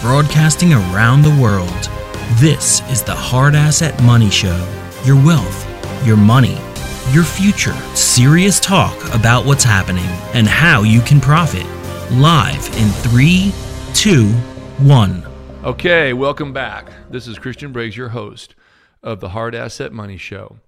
broadcasting 0.00 0.72
around 0.72 1.22
the 1.22 1.42
world. 1.42 1.90
This 2.34 2.88
is 2.88 3.02
the 3.02 3.14
Hard 3.14 3.56
Asset 3.56 4.00
Money 4.04 4.30
Show. 4.30 4.66
Your 5.04 5.16
wealth, 5.16 5.66
your 6.06 6.16
money, 6.16 6.56
your 7.10 7.24
future. 7.24 7.74
Serious 7.96 8.60
talk 8.60 8.96
about 9.12 9.44
what's 9.44 9.64
happening 9.64 10.06
and 10.34 10.46
how 10.46 10.82
you 10.82 11.00
can 11.00 11.20
profit. 11.20 11.66
Live 12.12 12.64
in 12.76 12.88
three, 12.90 13.52
two, 13.92 14.28
one. 14.86 15.26
Okay, 15.64 16.12
welcome 16.12 16.52
back. 16.52 16.92
This 17.10 17.26
is 17.26 17.36
Christian 17.36 17.72
Briggs, 17.72 17.96
your 17.96 18.10
host 18.10 18.54
of 19.02 19.18
the 19.18 19.30
Hard 19.30 19.56
Asset 19.56 19.92
Money 19.92 20.16
Show. 20.16 20.58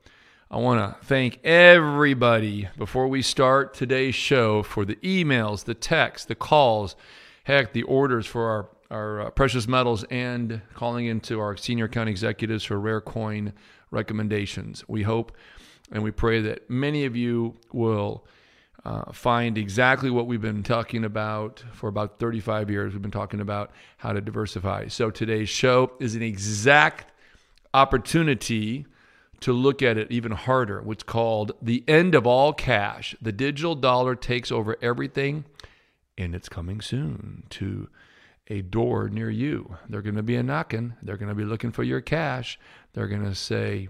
I 0.51 0.57
want 0.57 0.81
to 0.81 1.07
thank 1.07 1.39
everybody 1.45 2.69
before 2.77 3.07
we 3.07 3.23
start 3.23 3.75
today's 3.75 4.17
show 4.17 4.65
for 4.65 4.85
the 4.85 4.97
emails, 4.97 5.65
the 5.65 5.75
texts, 5.75 6.27
the 6.27 6.35
calls, 6.35 6.97
heck, 7.45 7.73
the 7.73 7.85
orders 7.85 8.27
for 8.27 8.49
our, 8.49 8.69
our 8.91 9.21
uh, 9.21 9.31
precious 9.31 9.69
metals 9.69 10.05
and 10.11 10.61
calling 10.75 11.07
into 11.07 11.41
our 11.41 11.57
senior 11.57 11.85
account 11.87 12.09
executives 12.09 12.65
for 12.65 12.79
rare 12.79 13.01
coin 13.01 13.53
recommendations. 13.91 14.85
We 14.89 15.03
hope 15.03 15.33
and 15.93 16.03
we 16.03 16.11
pray 16.11 16.41
that 16.43 16.71
many 16.71 17.05
of 17.05 17.17
you 17.17 17.57
will 17.73 18.25
uh, 18.85 19.13
find 19.13 19.59
exactly 19.59 20.11
what 20.11 20.27
we've 20.27 20.41
been 20.41 20.63
talking 20.63 21.05
about 21.05 21.63
for 21.73 21.89
about 21.89 22.19
35 22.19 22.71
years. 22.71 22.93
We've 22.93 23.03
been 23.03 23.11
talking 23.11 23.41
about 23.41 23.73
how 23.99 24.13
to 24.13 24.21
diversify. 24.21 24.89
So 24.89 25.11
today's 25.11 25.49
show 25.49 25.93
is 26.01 26.15
an 26.15 26.23
exact 26.23 27.13
opportunity 27.75 28.87
to 29.41 29.53
look 29.53 29.83
at 29.83 29.97
it 29.97 30.11
even 30.11 30.33
harder, 30.33 30.83
what's 30.83 31.03
called 31.03 31.53
the 31.63 31.83
end 31.89 32.15
of 32.15 32.27
all 32.27 32.53
cash. 32.53 33.15
The 33.21 33.33
digital 33.33 33.75
dollar 33.75 34.15
takes 34.15 34.53
over 34.53 34.77
everything, 34.83 35.45
and 36.17 36.35
it's 36.35 36.49
coming 36.49 36.81
soon 36.81 37.45
to 37.51 37.89
a 38.51 38.61
door 38.63 39.09
near 39.09 39.31
you. 39.31 39.77
They're 39.89 40.03
going 40.03 40.17
to 40.17 40.23
be 40.23 40.37
a 40.37 40.43
knocking. 40.43 40.95
They're 41.03 41.17
going 41.17 41.29
to 41.29 41.35
be 41.35 41.45
looking 41.45 41.71
for 41.71 41.85
your 41.85 42.01
cash. 42.01 42.59
They're 42.93 43.09
going 43.09 43.25
to 43.25 43.35
say, 43.35 43.89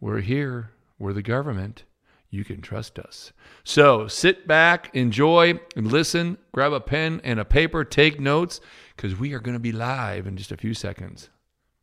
We're 0.00 0.20
here. 0.20 0.70
We're 0.98 1.12
the 1.12 1.22
government. 1.22 1.84
You 2.30 2.44
can 2.44 2.62
trust 2.62 2.98
us. 2.98 3.32
So 3.64 4.06
sit 4.06 4.46
back, 4.46 4.94
enjoy, 4.94 5.58
and 5.74 5.90
listen. 5.90 6.38
Grab 6.52 6.72
a 6.72 6.80
pen 6.80 7.20
and 7.24 7.40
a 7.40 7.44
paper, 7.44 7.84
take 7.84 8.20
notes, 8.20 8.60
because 8.94 9.18
we 9.18 9.34
are 9.34 9.40
going 9.40 9.56
to 9.56 9.60
be 9.60 9.72
live 9.72 10.28
in 10.28 10.36
just 10.36 10.52
a 10.52 10.56
few 10.56 10.72
seconds. 10.72 11.28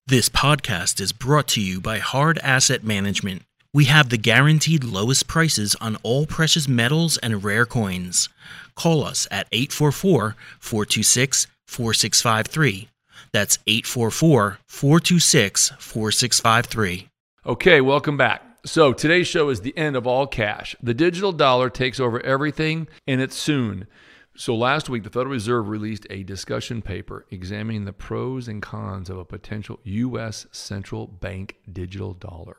This 0.05 0.29
podcast 0.29 1.01
is 1.01 1.11
brought 1.11 1.49
to 1.49 1.61
you 1.61 1.81
by 1.81 1.97
Hard 1.97 2.39
Asset 2.39 2.85
Management. 2.85 3.41
We 3.73 3.85
have 3.85 4.07
the 4.07 4.17
guaranteed 4.17 4.85
lowest 4.85 5.27
prices 5.27 5.75
on 5.81 5.97
all 5.97 6.25
precious 6.25 6.65
metals 6.69 7.17
and 7.17 7.43
rare 7.43 7.65
coins. 7.65 8.29
Call 8.75 9.03
us 9.03 9.27
at 9.29 9.47
844 9.51 10.37
426 10.59 11.47
4653. 11.67 12.89
That's 13.31 13.59
844 13.67 14.59
426 14.65 15.69
4653. 15.77 17.09
Okay, 17.45 17.81
welcome 17.81 18.17
back. 18.17 18.41
So 18.65 18.91
today's 18.91 19.27
show 19.27 19.49
is 19.49 19.61
the 19.61 19.77
end 19.77 19.95
of 19.95 20.05
all 20.05 20.27
cash. 20.27 20.75
The 20.81 20.93
digital 20.93 21.31
dollar 21.31 21.69
takes 21.69 21.99
over 21.99 22.19
everything, 22.21 22.87
and 23.05 23.21
it's 23.21 23.37
soon. 23.37 23.87
So 24.35 24.55
last 24.55 24.89
week, 24.89 25.03
the 25.03 25.09
Federal 25.09 25.31
Reserve 25.31 25.69
released 25.69 26.05
a 26.09 26.23
discussion 26.23 26.81
paper 26.81 27.25
examining 27.31 27.85
the 27.85 27.93
pros 27.93 28.47
and 28.47 28.61
cons 28.61 29.09
of 29.09 29.17
a 29.17 29.25
potential 29.25 29.79
U.S. 29.83 30.45
central 30.51 31.07
bank 31.07 31.55
digital 31.71 32.13
dollar. 32.13 32.57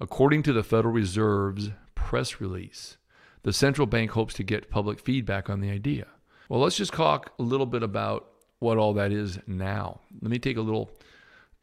According 0.00 0.42
to 0.44 0.52
the 0.52 0.64
Federal 0.64 0.92
Reserve's 0.92 1.70
press 1.94 2.40
release, 2.40 2.96
the 3.42 3.52
central 3.52 3.86
bank 3.86 4.10
hopes 4.10 4.34
to 4.34 4.42
get 4.42 4.70
public 4.70 4.98
feedback 5.00 5.48
on 5.48 5.60
the 5.60 5.70
idea. 5.70 6.06
Well, 6.50 6.58
let's 6.58 6.76
just 6.76 6.92
talk 6.92 7.32
a 7.38 7.44
little 7.44 7.64
bit 7.64 7.84
about 7.84 8.26
what 8.58 8.76
all 8.76 8.92
that 8.94 9.12
is 9.12 9.38
now. 9.46 10.00
Let 10.20 10.32
me 10.32 10.40
take 10.40 10.56
a 10.56 10.60
little 10.60 10.90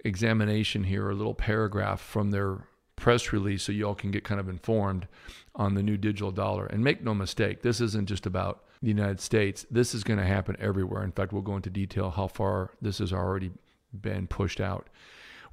examination 0.06 0.86
here, 0.86 1.10
a 1.10 1.14
little 1.14 1.34
paragraph 1.34 2.00
from 2.00 2.32
their 2.32 2.70
press 2.96 3.34
release 3.34 3.64
so 3.64 3.74
you 3.74 3.86
all 3.86 3.96
can 3.96 4.12
get 4.12 4.24
kind 4.24 4.40
of 4.40 4.48
informed 4.48 5.10
on 5.56 5.74
the 5.74 5.84
new 5.84 5.98
digital 5.98 6.32
dollar. 6.32 6.68
And 6.68 6.86
make 6.86 7.04
no 7.04 7.14
mistake, 7.14 7.64
this 7.64 7.82
isn't 7.82 8.08
just 8.08 8.26
about 8.26 8.64
the 8.82 8.88
United 8.88 9.20
States. 9.20 9.66
This 9.70 9.94
is 9.94 10.06
going 10.06 10.20
to 10.20 10.26
happen 10.26 10.56
everywhere. 10.58 11.04
In 11.04 11.12
fact, 11.12 11.34
we'll 11.34 11.42
go 11.42 11.58
into 11.58 11.70
detail 11.70 12.12
how 12.12 12.28
far 12.28 12.72
this 12.82 13.00
has 13.00 13.12
already 13.12 13.52
been 13.92 14.26
pushed 14.26 14.62
out. 14.62 14.88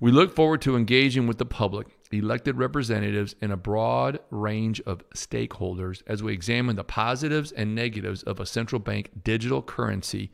We 0.01 0.11
look 0.11 0.35
forward 0.35 0.61
to 0.63 0.77
engaging 0.77 1.27
with 1.27 1.39
the 1.39 1.47
public, 1.47 1.87
elected 2.11 2.57
representatives, 2.57 3.35
and 3.41 3.53
a 3.53 3.57
broad 3.57 4.19
range 4.31 4.81
of 4.83 5.09
stakeholders 5.11 6.03
as 6.07 6.23
we 6.23 6.33
examine 6.33 6.77
the 6.77 6.85
positives 6.85 7.53
and 7.53 7.75
negatives 7.75 8.23
of 8.23 8.41
a 8.41 8.47
central 8.47 8.81
bank 8.81 9.11
digital 9.23 9.63
currency 9.63 10.33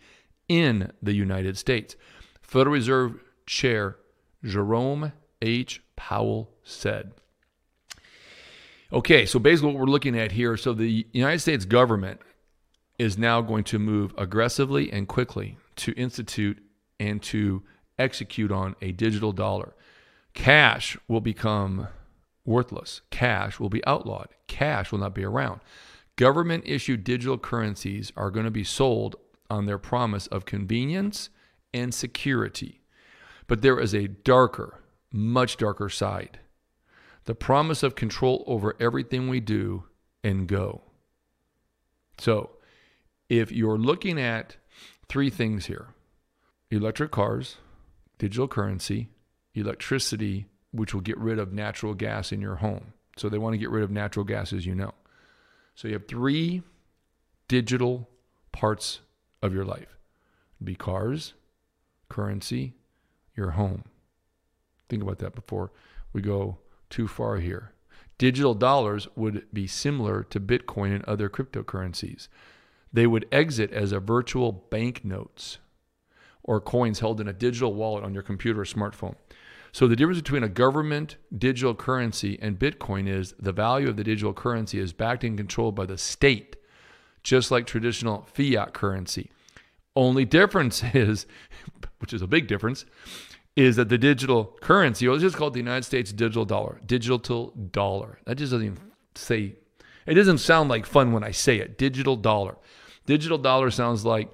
in 0.48 0.90
the 1.02 1.14
United 1.14 1.56
States. 1.58 1.96
Federal 2.42 2.74
Reserve 2.74 3.20
Chair 3.46 3.96
Jerome 4.44 5.12
H. 5.42 5.82
Powell 5.96 6.50
said. 6.64 7.12
Okay, 8.92 9.24
so 9.26 9.38
basically 9.38 9.72
what 9.72 9.80
we're 9.80 9.86
looking 9.86 10.18
at 10.18 10.32
here 10.32 10.56
so 10.56 10.72
the 10.72 11.06
United 11.12 11.38
States 11.38 11.64
government 11.64 12.20
is 12.98 13.16
now 13.16 13.40
going 13.40 13.64
to 13.64 13.78
move 13.78 14.12
aggressively 14.18 14.92
and 14.92 15.06
quickly 15.06 15.56
to 15.76 15.92
institute 15.92 16.58
and 16.98 17.22
to 17.22 17.62
execute 18.00 18.50
on 18.50 18.74
a 18.80 18.92
digital 18.92 19.32
dollar. 19.32 19.74
Cash 20.34 20.96
will 21.08 21.20
become 21.20 21.88
worthless. 22.44 23.02
Cash 23.10 23.60
will 23.60 23.68
be 23.68 23.84
outlawed. 23.86 24.28
Cash 24.46 24.90
will 24.90 24.98
not 24.98 25.14
be 25.14 25.24
around. 25.24 25.60
Government 26.16 26.64
issued 26.66 27.04
digital 27.04 27.38
currencies 27.38 28.12
are 28.16 28.30
going 28.30 28.44
to 28.44 28.50
be 28.50 28.64
sold 28.64 29.16
on 29.48 29.66
their 29.66 29.78
promise 29.78 30.26
of 30.28 30.44
convenience 30.44 31.30
and 31.72 31.94
security. 31.94 32.80
But 33.46 33.62
there 33.62 33.80
is 33.80 33.94
a 33.94 34.08
darker, 34.08 34.80
much 35.12 35.56
darker 35.56 35.88
side 35.88 36.38
the 37.24 37.34
promise 37.34 37.82
of 37.82 37.94
control 37.94 38.42
over 38.46 38.74
everything 38.80 39.28
we 39.28 39.40
do 39.40 39.84
and 40.24 40.46
go. 40.46 40.82
So, 42.18 42.50
if 43.28 43.52
you're 43.52 43.78
looking 43.78 44.18
at 44.20 44.56
three 45.08 45.30
things 45.30 45.66
here 45.66 45.88
electric 46.70 47.10
cars, 47.10 47.56
digital 48.20 48.46
currency, 48.46 49.08
electricity, 49.54 50.46
which 50.70 50.94
will 50.94 51.00
get 51.00 51.18
rid 51.18 51.38
of 51.38 51.52
natural 51.52 51.94
gas 51.94 52.30
in 52.30 52.40
your 52.40 52.56
home. 52.56 52.92
So, 53.16 53.28
they 53.28 53.38
want 53.38 53.54
to 53.54 53.58
get 53.58 53.70
rid 53.70 53.82
of 53.82 53.90
natural 53.90 54.24
gas, 54.24 54.52
as 54.52 54.66
you 54.66 54.74
know. 54.74 54.92
So, 55.74 55.88
you 55.88 55.94
have 55.94 56.06
three 56.06 56.62
digital 57.48 58.08
parts 58.52 59.00
of 59.42 59.52
your 59.54 59.64
life 59.64 59.96
be 60.62 60.74
cars, 60.74 61.32
currency, 62.10 62.74
your 63.34 63.52
home. 63.52 63.84
Think 64.90 65.02
about 65.02 65.18
that 65.20 65.34
before 65.34 65.72
we 66.12 66.20
go 66.20 66.58
too 66.90 67.08
far 67.08 67.38
here. 67.38 67.72
Digital 68.18 68.52
dollars 68.52 69.08
would 69.16 69.46
be 69.50 69.66
similar 69.66 70.22
to 70.24 70.38
Bitcoin 70.38 70.94
and 70.94 71.04
other 71.06 71.30
cryptocurrencies. 71.30 72.28
They 72.92 73.06
would 73.06 73.26
exit 73.32 73.72
as 73.72 73.92
a 73.92 74.00
virtual 74.00 74.52
banknotes 74.52 75.58
or 76.50 76.60
coins 76.60 76.98
held 76.98 77.20
in 77.20 77.28
a 77.28 77.32
digital 77.32 77.72
wallet 77.72 78.02
on 78.02 78.12
your 78.12 78.24
computer 78.24 78.62
or 78.62 78.64
smartphone. 78.64 79.14
So 79.70 79.86
the 79.86 79.94
difference 79.94 80.20
between 80.20 80.42
a 80.42 80.48
government 80.48 81.16
digital 81.38 81.76
currency 81.76 82.40
and 82.42 82.58
Bitcoin 82.58 83.08
is 83.08 83.34
the 83.38 83.52
value 83.52 83.88
of 83.88 83.96
the 83.96 84.02
digital 84.02 84.34
currency 84.34 84.80
is 84.80 84.92
backed 84.92 85.22
and 85.22 85.36
controlled 85.36 85.76
by 85.76 85.86
the 85.86 85.96
state, 85.96 86.56
just 87.22 87.52
like 87.52 87.68
traditional 87.68 88.26
fiat 88.34 88.74
currency. 88.74 89.30
Only 89.94 90.24
difference 90.24 90.82
is, 90.92 91.24
which 92.00 92.12
is 92.12 92.20
a 92.20 92.26
big 92.26 92.48
difference, 92.48 92.84
is 93.54 93.76
that 93.76 93.88
the 93.88 93.98
digital 93.98 94.58
currency, 94.60 95.06
or 95.06 95.12
let's 95.12 95.22
just 95.22 95.36
call 95.36 95.48
it 95.48 95.52
the 95.52 95.60
United 95.60 95.84
States 95.84 96.12
digital 96.12 96.44
dollar, 96.44 96.80
digital 96.84 97.52
dollar. 97.70 98.18
That 98.26 98.38
just 98.38 98.50
doesn't 98.50 98.66
even 98.66 98.78
say, 99.14 99.54
it 100.04 100.14
doesn't 100.14 100.38
sound 100.38 100.68
like 100.68 100.84
fun 100.84 101.12
when 101.12 101.22
I 101.22 101.30
say 101.30 101.60
it. 101.60 101.78
Digital 101.78 102.16
dollar. 102.16 102.56
Digital 103.06 103.38
dollar 103.38 103.70
sounds 103.70 104.04
like 104.04 104.32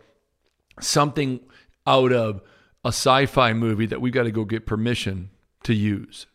something 0.80 1.40
out 1.86 2.12
of 2.12 2.40
a 2.84 2.88
sci 2.88 3.26
fi 3.26 3.52
movie 3.52 3.86
that 3.86 4.00
we 4.00 4.10
got 4.10 4.24
to 4.24 4.30
go 4.30 4.44
get 4.44 4.66
permission 4.66 5.30
to 5.64 5.74
use. 5.74 6.26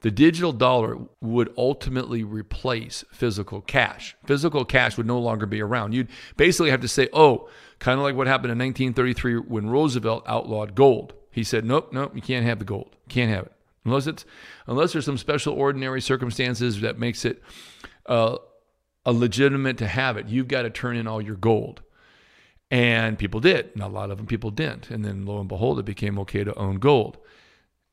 The 0.00 0.10
digital 0.10 0.52
dollar 0.52 0.96
would 1.20 1.52
ultimately 1.58 2.24
replace 2.24 3.04
physical 3.12 3.60
cash. 3.60 4.16
Physical 4.24 4.64
cash 4.64 4.96
would 4.96 5.06
no 5.06 5.18
longer 5.18 5.44
be 5.44 5.60
around. 5.60 5.92
You'd 5.92 6.08
basically 6.36 6.70
have 6.70 6.80
to 6.80 6.88
say, 6.88 7.08
oh, 7.12 7.48
kind 7.80 7.98
of 7.98 8.04
like 8.04 8.16
what 8.16 8.26
happened 8.26 8.52
in 8.52 8.58
1933 8.58 9.36
when 9.40 9.68
Roosevelt 9.68 10.24
outlawed 10.26 10.74
gold. 10.74 11.12
He 11.30 11.44
said, 11.44 11.64
nope, 11.64 11.92
nope, 11.92 12.12
you 12.14 12.22
can't 12.22 12.46
have 12.46 12.58
the 12.58 12.64
gold. 12.64 12.96
Can't 13.08 13.30
have 13.30 13.46
it. 13.46 13.52
Unless 13.84 14.06
it's 14.06 14.24
unless 14.66 14.92
there's 14.92 15.06
some 15.06 15.18
special 15.18 15.54
ordinary 15.54 16.00
circumstances 16.00 16.80
that 16.80 16.98
makes 16.98 17.24
it 17.24 17.42
uh, 18.06 18.36
a 19.04 19.12
legitimate 19.12 19.78
to 19.78 19.86
have 19.86 20.16
it. 20.16 20.28
You've 20.28 20.48
got 20.48 20.62
to 20.62 20.70
turn 20.70 20.96
in 20.96 21.06
all 21.06 21.20
your 21.20 21.36
gold. 21.36 21.82
And 22.70 23.18
people 23.18 23.40
did. 23.40 23.70
And 23.74 23.82
a 23.82 23.88
lot 23.88 24.10
of 24.10 24.18
them 24.18 24.26
people 24.26 24.50
didn't. 24.50 24.90
And 24.90 25.04
then 25.04 25.26
lo 25.26 25.40
and 25.40 25.48
behold, 25.48 25.78
it 25.78 25.84
became 25.84 26.18
okay 26.20 26.44
to 26.44 26.54
own 26.54 26.76
gold. 26.76 27.18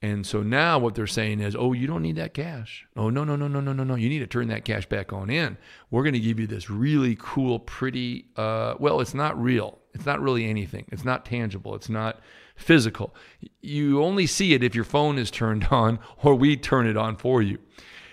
And 0.01 0.27
so 0.27 0.43
now 0.43 0.77
what 0.77 0.93
they're 0.93 1.07
saying 1.07 1.39
is, 1.39 1.55
oh, 1.55 1.73
you 1.73 1.87
don't 1.87 2.03
need 2.03 2.17
that 2.17 2.35
cash. 2.35 2.85
Oh, 2.95 3.09
no, 3.09 3.23
no, 3.23 3.35
no, 3.35 3.47
no, 3.47 3.59
no, 3.59 3.73
no, 3.73 3.83
no. 3.83 3.95
You 3.95 4.09
need 4.09 4.19
to 4.19 4.27
turn 4.27 4.47
that 4.49 4.63
cash 4.63 4.85
back 4.85 5.11
on 5.11 5.31
in. 5.31 5.57
We're 5.89 6.03
going 6.03 6.13
to 6.13 6.19
give 6.19 6.39
you 6.39 6.45
this 6.45 6.69
really 6.69 7.17
cool, 7.19 7.57
pretty, 7.57 8.27
uh, 8.35 8.75
well, 8.77 9.01
it's 9.01 9.15
not 9.15 9.41
real. 9.41 9.79
It's 9.95 10.05
not 10.05 10.21
really 10.21 10.45
anything. 10.45 10.85
It's 10.91 11.03
not 11.03 11.25
tangible. 11.25 11.73
It's 11.73 11.89
not 11.89 12.19
physical. 12.55 13.15
You 13.61 14.03
only 14.03 14.27
see 14.27 14.53
it 14.53 14.63
if 14.63 14.75
your 14.75 14.83
phone 14.83 15.17
is 15.17 15.31
turned 15.31 15.67
on 15.71 15.97
or 16.21 16.35
we 16.35 16.57
turn 16.57 16.85
it 16.85 16.97
on 16.97 17.15
for 17.15 17.41
you. 17.41 17.57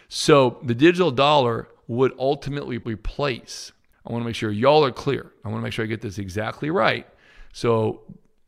So 0.09 0.59
the 0.63 0.75
digital 0.75 1.11
dollar 1.11 1.69
would 1.87 2.15
ultimately 2.19 2.79
replace. 2.79 3.73
I 4.07 4.13
want 4.13 4.23
to 4.23 4.27
make 4.27 4.37
sure 4.37 4.51
y'all 4.51 4.85
are 4.85 4.93
clear. 4.93 5.33
I 5.45 5.49
want 5.49 5.61
to 5.61 5.63
make 5.63 5.73
sure 5.73 5.85
I 5.85 5.89
get 5.89 6.01
this 6.01 6.19
exactly 6.19 6.71
right. 6.71 7.07
So 7.53 8.03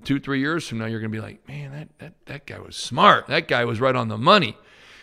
two, 0.04 0.20
three 0.20 0.40
years 0.40 0.68
from 0.68 0.78
now, 0.78 0.86
you're 0.86 1.00
going 1.00 1.10
to 1.10 1.16
be 1.16 1.22
like, 1.22 1.46
man, 1.48 1.72
that, 1.72 1.88
that, 1.98 2.14
that 2.26 2.46
guy 2.46 2.58
was 2.58 2.76
smart. 2.76 3.26
That 3.28 3.48
guy 3.48 3.64
was 3.64 3.80
right 3.80 3.96
on 3.96 4.08
the 4.08 4.18
money. 4.18 4.56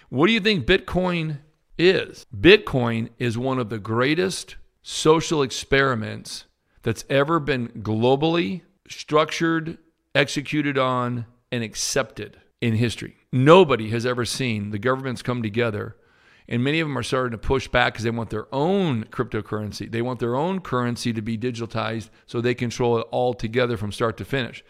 What 0.09 0.27
do 0.27 0.33
you 0.33 0.39
think 0.39 0.65
Bitcoin 0.65 1.39
is? 1.77 2.25
Bitcoin 2.35 3.09
is 3.17 3.37
one 3.37 3.57
of 3.57 3.69
the 3.69 3.79
greatest 3.79 4.57
social 4.83 5.41
experiments 5.41 6.45
that's 6.83 7.05
ever 7.09 7.39
been 7.39 7.69
globally 7.69 8.61
structured, 8.87 9.77
executed 10.13 10.77
on, 10.77 11.25
and 11.51 11.63
accepted 11.63 12.39
in 12.61 12.75
history. 12.75 13.15
Nobody 13.31 13.89
has 13.89 14.05
ever 14.05 14.25
seen 14.25 14.69
the 14.69 14.79
governments 14.79 15.21
come 15.21 15.41
together 15.41 15.95
and 16.47 16.63
many 16.63 16.79
of 16.79 16.87
them 16.87 16.97
are 16.97 17.03
starting 17.03 17.31
to 17.31 17.37
push 17.37 17.67
back 17.67 17.93
because 17.93 18.03
they 18.03 18.11
want 18.11 18.29
their 18.29 18.53
own 18.53 19.05
cryptocurrency. 19.05 19.89
They 19.89 20.01
want 20.01 20.19
their 20.19 20.35
own 20.35 20.59
currency 20.59 21.13
to 21.13 21.21
be 21.21 21.37
digitalized 21.37 22.09
so 22.25 22.41
they 22.41 22.53
control 22.53 22.97
it 22.99 23.07
all 23.11 23.33
together 23.33 23.77
from 23.77 23.91
start 23.91 24.17
to 24.17 24.25
finish. 24.25 24.63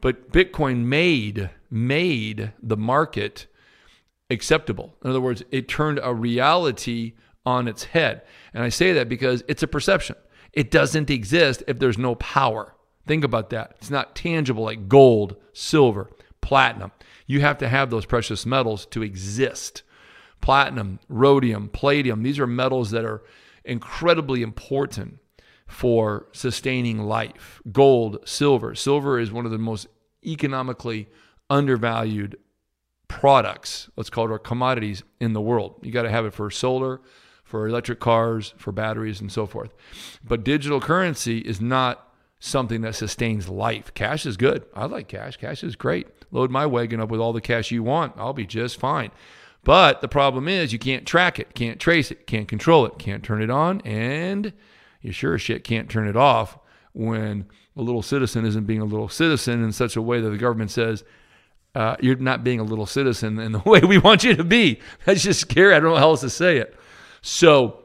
But 0.00 0.32
Bitcoin 0.32 0.84
made 0.84 1.50
made 1.70 2.52
the 2.62 2.76
market 2.76 3.46
acceptable. 4.30 4.96
In 5.04 5.10
other 5.10 5.20
words, 5.20 5.42
it 5.50 5.68
turned 5.68 6.00
a 6.02 6.14
reality 6.14 7.14
on 7.44 7.68
its 7.68 7.84
head. 7.84 8.22
And 8.54 8.62
I 8.62 8.68
say 8.68 8.92
that 8.92 9.08
because 9.08 9.44
it's 9.48 9.62
a 9.62 9.68
perception. 9.68 10.16
It 10.52 10.70
doesn't 10.70 11.10
exist 11.10 11.62
if 11.68 11.78
there's 11.78 11.98
no 11.98 12.14
power. 12.16 12.74
Think 13.06 13.24
about 13.24 13.50
that. 13.50 13.74
It's 13.78 13.90
not 13.90 14.14
tangible 14.14 14.64
like 14.64 14.88
gold, 14.88 15.36
silver, 15.52 16.10
platinum. 16.40 16.92
You 17.26 17.40
have 17.40 17.58
to 17.58 17.68
have 17.68 17.90
those 17.90 18.06
precious 18.06 18.44
metals 18.44 18.86
to 18.86 19.02
exist. 19.02 19.82
Platinum, 20.40 21.00
rhodium, 21.08 21.68
palladium, 21.68 22.22
these 22.22 22.38
are 22.38 22.46
metals 22.46 22.90
that 22.90 23.04
are 23.04 23.22
incredibly 23.64 24.42
important 24.42 25.18
for 25.66 26.26
sustaining 26.32 26.98
life. 27.00 27.60
Gold, 27.70 28.18
silver. 28.24 28.74
Silver 28.74 29.18
is 29.18 29.30
one 29.30 29.44
of 29.44 29.52
the 29.52 29.58
most 29.58 29.86
economically 30.24 31.08
undervalued 31.48 32.36
products, 33.10 33.90
let's 33.96 34.08
call 34.08 34.26
it 34.26 34.30
our 34.30 34.38
commodities 34.38 35.02
in 35.18 35.32
the 35.32 35.40
world. 35.40 35.74
You 35.82 35.90
got 35.90 36.02
to 36.02 36.10
have 36.10 36.24
it 36.24 36.32
for 36.32 36.48
solar, 36.50 37.00
for 37.42 37.66
electric 37.66 37.98
cars, 37.98 38.54
for 38.56 38.70
batteries, 38.70 39.20
and 39.20 39.30
so 39.30 39.46
forth. 39.46 39.74
But 40.22 40.44
digital 40.44 40.80
currency 40.80 41.38
is 41.38 41.60
not 41.60 42.08
something 42.38 42.82
that 42.82 42.94
sustains 42.94 43.48
life. 43.48 43.92
Cash 43.94 44.26
is 44.26 44.36
good. 44.36 44.64
I 44.74 44.86
like 44.86 45.08
cash. 45.08 45.36
Cash 45.36 45.64
is 45.64 45.74
great. 45.74 46.06
Load 46.30 46.52
my 46.52 46.64
wagon 46.64 47.00
up 47.00 47.10
with 47.10 47.20
all 47.20 47.32
the 47.32 47.40
cash 47.40 47.72
you 47.72 47.82
want. 47.82 48.14
I'll 48.16 48.32
be 48.32 48.46
just 48.46 48.78
fine. 48.78 49.10
But 49.62 50.00
the 50.00 50.08
problem 50.08 50.48
is 50.48 50.72
you 50.72 50.78
can't 50.78 51.06
track 51.06 51.38
it, 51.38 51.54
can't 51.54 51.78
trace 51.78 52.10
it, 52.10 52.26
can't 52.26 52.48
control 52.48 52.86
it, 52.86 52.98
can't 52.98 53.22
turn 53.22 53.42
it 53.42 53.50
on, 53.50 53.80
and 53.82 54.52
you 55.02 55.12
sure 55.12 55.34
as 55.34 55.42
shit 55.42 55.64
can't 55.64 55.90
turn 55.90 56.08
it 56.08 56.16
off 56.16 56.58
when 56.92 57.46
a 57.76 57.82
little 57.82 58.02
citizen 58.02 58.44
isn't 58.46 58.66
being 58.66 58.80
a 58.80 58.86
little 58.86 59.08
citizen 59.08 59.62
in 59.62 59.72
such 59.72 59.96
a 59.96 60.02
way 60.02 60.20
that 60.20 60.30
the 60.30 60.38
government 60.38 60.70
says, 60.70 61.04
uh, 61.74 61.96
you're 62.00 62.16
not 62.16 62.42
being 62.42 62.58
a 62.58 62.64
little 62.64 62.86
citizen 62.86 63.38
in 63.38 63.52
the 63.52 63.60
way 63.60 63.80
we 63.80 63.98
want 63.98 64.24
you 64.24 64.34
to 64.34 64.44
be. 64.44 64.80
That's 65.04 65.22
just 65.22 65.40
scary. 65.40 65.74
I 65.74 65.80
don't 65.80 65.90
know 65.90 65.96
how 65.96 66.10
else 66.10 66.22
to 66.22 66.30
say 66.30 66.58
it. 66.58 66.74
So 67.22 67.80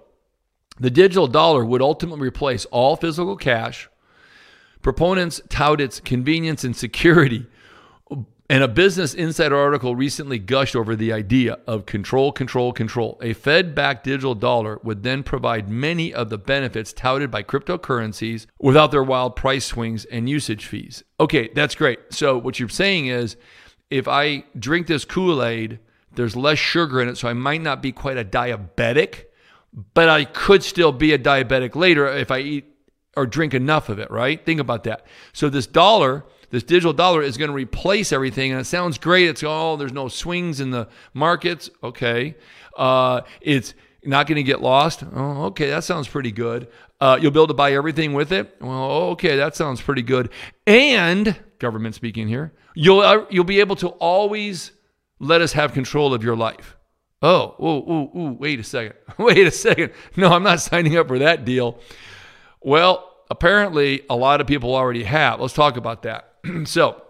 the 0.79 0.89
digital 0.89 1.27
dollar 1.27 1.63
would 1.65 1.81
ultimately 1.81 2.27
replace 2.27 2.65
all 2.65 2.95
physical 2.95 3.35
cash. 3.35 3.89
Proponents 4.81 5.41
tout 5.49 5.81
its 5.81 5.99
convenience 5.99 6.63
and 6.63 6.75
security 6.75 7.47
and 8.47 8.63
a 8.63 8.67
Business 8.67 9.15
Insider 9.15 9.57
article 9.57 9.95
recently 9.95 10.37
gushed 10.37 10.75
over 10.75 10.95
the 10.95 11.11
idea 11.11 11.57
of 11.65 11.87
control, 11.87 12.31
control, 12.31 12.71
control. 12.73 13.17
A 13.23 13.33
Fed 13.33 13.73
backed 13.73 14.03
digital 14.03 14.35
dollar 14.35 14.79
would 14.83 15.01
then 15.01 15.23
provide 15.23 15.67
many 15.67 16.13
of 16.13 16.29
the 16.29 16.37
benefits 16.37 16.93
touted 16.93 17.31
by 17.31 17.41
cryptocurrencies 17.41 18.45
without 18.59 18.91
their 18.91 19.03
wild 19.03 19.35
price 19.35 19.65
swings 19.65 20.05
and 20.05 20.29
usage 20.29 20.67
fees. 20.67 21.03
Okay, 21.19 21.49
that's 21.55 21.73
great. 21.73 21.99
So, 22.11 22.37
what 22.37 22.59
you're 22.59 22.69
saying 22.69 23.07
is 23.07 23.35
if 23.89 24.07
I 24.07 24.43
drink 24.57 24.85
this 24.85 25.05
Kool 25.05 25.43
Aid, 25.43 25.79
there's 26.13 26.35
less 26.35 26.59
sugar 26.59 27.01
in 27.01 27.09
it, 27.09 27.17
so 27.17 27.27
I 27.27 27.33
might 27.33 27.61
not 27.61 27.81
be 27.81 27.91
quite 27.91 28.17
a 28.17 28.23
diabetic, 28.23 29.25
but 29.95 30.07
I 30.07 30.23
could 30.23 30.61
still 30.61 30.91
be 30.91 31.13
a 31.13 31.19
diabetic 31.19 31.75
later 31.75 32.07
if 32.07 32.29
I 32.29 32.39
eat 32.39 32.65
or 33.17 33.25
drink 33.25 33.53
enough 33.55 33.89
of 33.89 33.97
it, 33.97 34.11
right? 34.11 34.45
Think 34.45 34.59
about 34.59 34.83
that. 34.83 35.07
So, 35.33 35.49
this 35.49 35.65
dollar 35.65 36.25
this 36.55 36.63
digital 36.63 36.93
dollar 36.93 37.21
is 37.21 37.35
going 37.35 37.49
to 37.49 37.53
replace 37.53 38.13
everything. 38.13 38.53
And 38.53 38.61
it 38.61 38.63
sounds 38.63 38.97
great. 38.97 39.27
It's, 39.27 39.43
oh, 39.43 39.75
there's 39.75 39.91
no 39.91 40.07
swings 40.07 40.61
in 40.61 40.71
the 40.71 40.87
markets. 41.13 41.69
Okay. 41.83 42.35
Uh, 42.77 43.21
it's 43.41 43.73
not 44.05 44.25
going 44.25 44.37
to 44.37 44.43
get 44.43 44.61
lost. 44.61 45.03
Oh, 45.13 45.47
okay. 45.47 45.69
That 45.69 45.83
sounds 45.83 46.07
pretty 46.07 46.31
good. 46.31 46.69
Uh, 47.01 47.19
you'll 47.21 47.31
be 47.31 47.39
able 47.39 47.47
to 47.47 47.53
buy 47.53 47.73
everything 47.73 48.13
with 48.13 48.31
it. 48.31 48.55
Well, 48.61 48.91
okay. 49.11 49.35
That 49.35 49.57
sounds 49.57 49.81
pretty 49.81 50.01
good. 50.01 50.29
And, 50.65 51.37
government 51.59 51.93
speaking 51.93 52.29
here, 52.29 52.53
you'll, 52.73 53.01
uh, 53.01 53.25
you'll 53.29 53.43
be 53.43 53.59
able 53.59 53.75
to 53.77 53.89
always 53.89 54.71
let 55.19 55.41
us 55.41 55.51
have 55.51 55.73
control 55.73 56.13
of 56.13 56.23
your 56.23 56.37
life. 56.37 56.77
Oh, 57.21 57.55
ooh, 57.59 57.91
ooh, 57.91 58.19
ooh, 58.19 58.37
wait 58.39 58.61
a 58.61 58.63
second. 58.63 58.95
Wait 59.17 59.45
a 59.45 59.51
second. 59.51 59.91
No, 60.15 60.29
I'm 60.29 60.43
not 60.43 60.61
signing 60.61 60.95
up 60.95 61.07
for 61.07 61.19
that 61.19 61.43
deal. 61.43 61.79
Well, 62.61 63.11
apparently 63.29 64.03
a 64.09 64.15
lot 64.15 64.41
of 64.41 64.47
people 64.47 64.75
already 64.75 65.03
have. 65.03 65.39
Let's 65.39 65.53
talk 65.53 65.77
about 65.77 66.03
that. 66.03 66.34
so, 66.65 67.01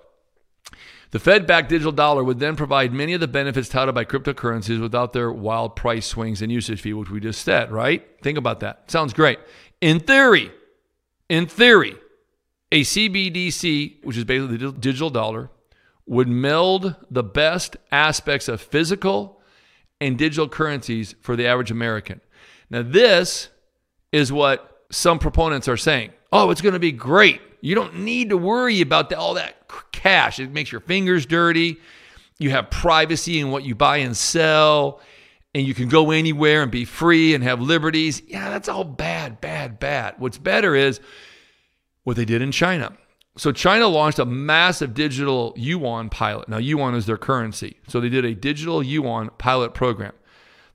the 1.11 1.19
Fed 1.19 1.47
backed 1.47 1.69
digital 1.69 1.91
dollar 1.91 2.23
would 2.23 2.39
then 2.39 2.55
provide 2.55 2.91
many 2.91 3.13
of 3.13 3.21
the 3.21 3.27
benefits 3.27 3.69
touted 3.69 3.95
by 3.95 4.05
cryptocurrencies 4.05 4.81
without 4.81 5.13
their 5.13 5.31
wild 5.31 5.75
price 5.75 6.05
swings 6.05 6.41
and 6.41 6.51
usage 6.51 6.81
fee, 6.81 6.93
which 6.93 7.09
we 7.09 7.19
just 7.19 7.43
said, 7.43 7.71
right? 7.71 8.05
Think 8.21 8.37
about 8.37 8.59
that. 8.59 8.89
Sounds 8.91 9.13
great. 9.13 9.39
In 9.81 9.99
theory, 9.99 10.51
in 11.29 11.45
theory, 11.45 11.95
a 12.71 12.81
CBDC, 12.81 14.03
which 14.03 14.17
is 14.17 14.25
basically 14.25 14.57
the 14.57 14.71
digital 14.73 15.09
dollar, 15.09 15.49
would 16.05 16.27
meld 16.27 16.95
the 17.09 17.23
best 17.23 17.77
aspects 17.91 18.47
of 18.47 18.61
physical 18.61 19.41
and 20.01 20.17
digital 20.17 20.49
currencies 20.49 21.15
for 21.21 21.35
the 21.35 21.47
average 21.47 21.71
American. 21.71 22.21
Now, 22.69 22.81
this 22.83 23.49
is 24.11 24.31
what 24.31 24.85
some 24.91 25.19
proponents 25.19 25.67
are 25.67 25.77
saying. 25.77 26.11
Oh, 26.31 26.51
it's 26.51 26.61
going 26.61 26.73
to 26.73 26.79
be 26.79 26.91
great. 26.91 27.41
You 27.65 27.73
don't 27.73 28.01
need 28.01 28.29
to 28.29 28.37
worry 28.37 28.81
about 28.81 29.09
the, 29.09 29.17
all 29.17 29.33
that 29.33 29.67
cash. 29.91 30.39
It 30.39 30.51
makes 30.51 30.71
your 30.71 30.81
fingers 30.81 31.25
dirty. 31.25 31.77
You 32.37 32.51
have 32.51 32.69
privacy 32.69 33.39
in 33.39 33.49
what 33.49 33.63
you 33.63 33.73
buy 33.73 33.97
and 33.97 34.15
sell, 34.15 35.01
and 35.55 35.65
you 35.65 35.73
can 35.73 35.89
go 35.89 36.11
anywhere 36.11 36.61
and 36.61 36.71
be 36.71 36.85
free 36.85 37.33
and 37.33 37.43
have 37.43 37.59
liberties. 37.59 38.21
Yeah, 38.27 38.51
that's 38.51 38.69
all 38.69 38.83
bad, 38.83 39.41
bad, 39.41 39.79
bad. 39.79 40.13
What's 40.19 40.37
better 40.37 40.75
is 40.75 40.99
what 42.03 42.17
they 42.17 42.25
did 42.25 42.43
in 42.43 42.51
China. 42.51 42.95
So 43.35 43.51
China 43.51 43.87
launched 43.87 44.19
a 44.19 44.25
massive 44.25 44.93
digital 44.93 45.51
yuan 45.57 46.09
pilot. 46.09 46.47
Now 46.47 46.57
yuan 46.57 46.93
is 46.93 47.07
their 47.07 47.17
currency. 47.17 47.77
So 47.87 47.99
they 47.99 48.09
did 48.09 48.25
a 48.25 48.35
digital 48.35 48.83
yuan 48.83 49.31
pilot 49.39 49.73
program. 49.73 50.13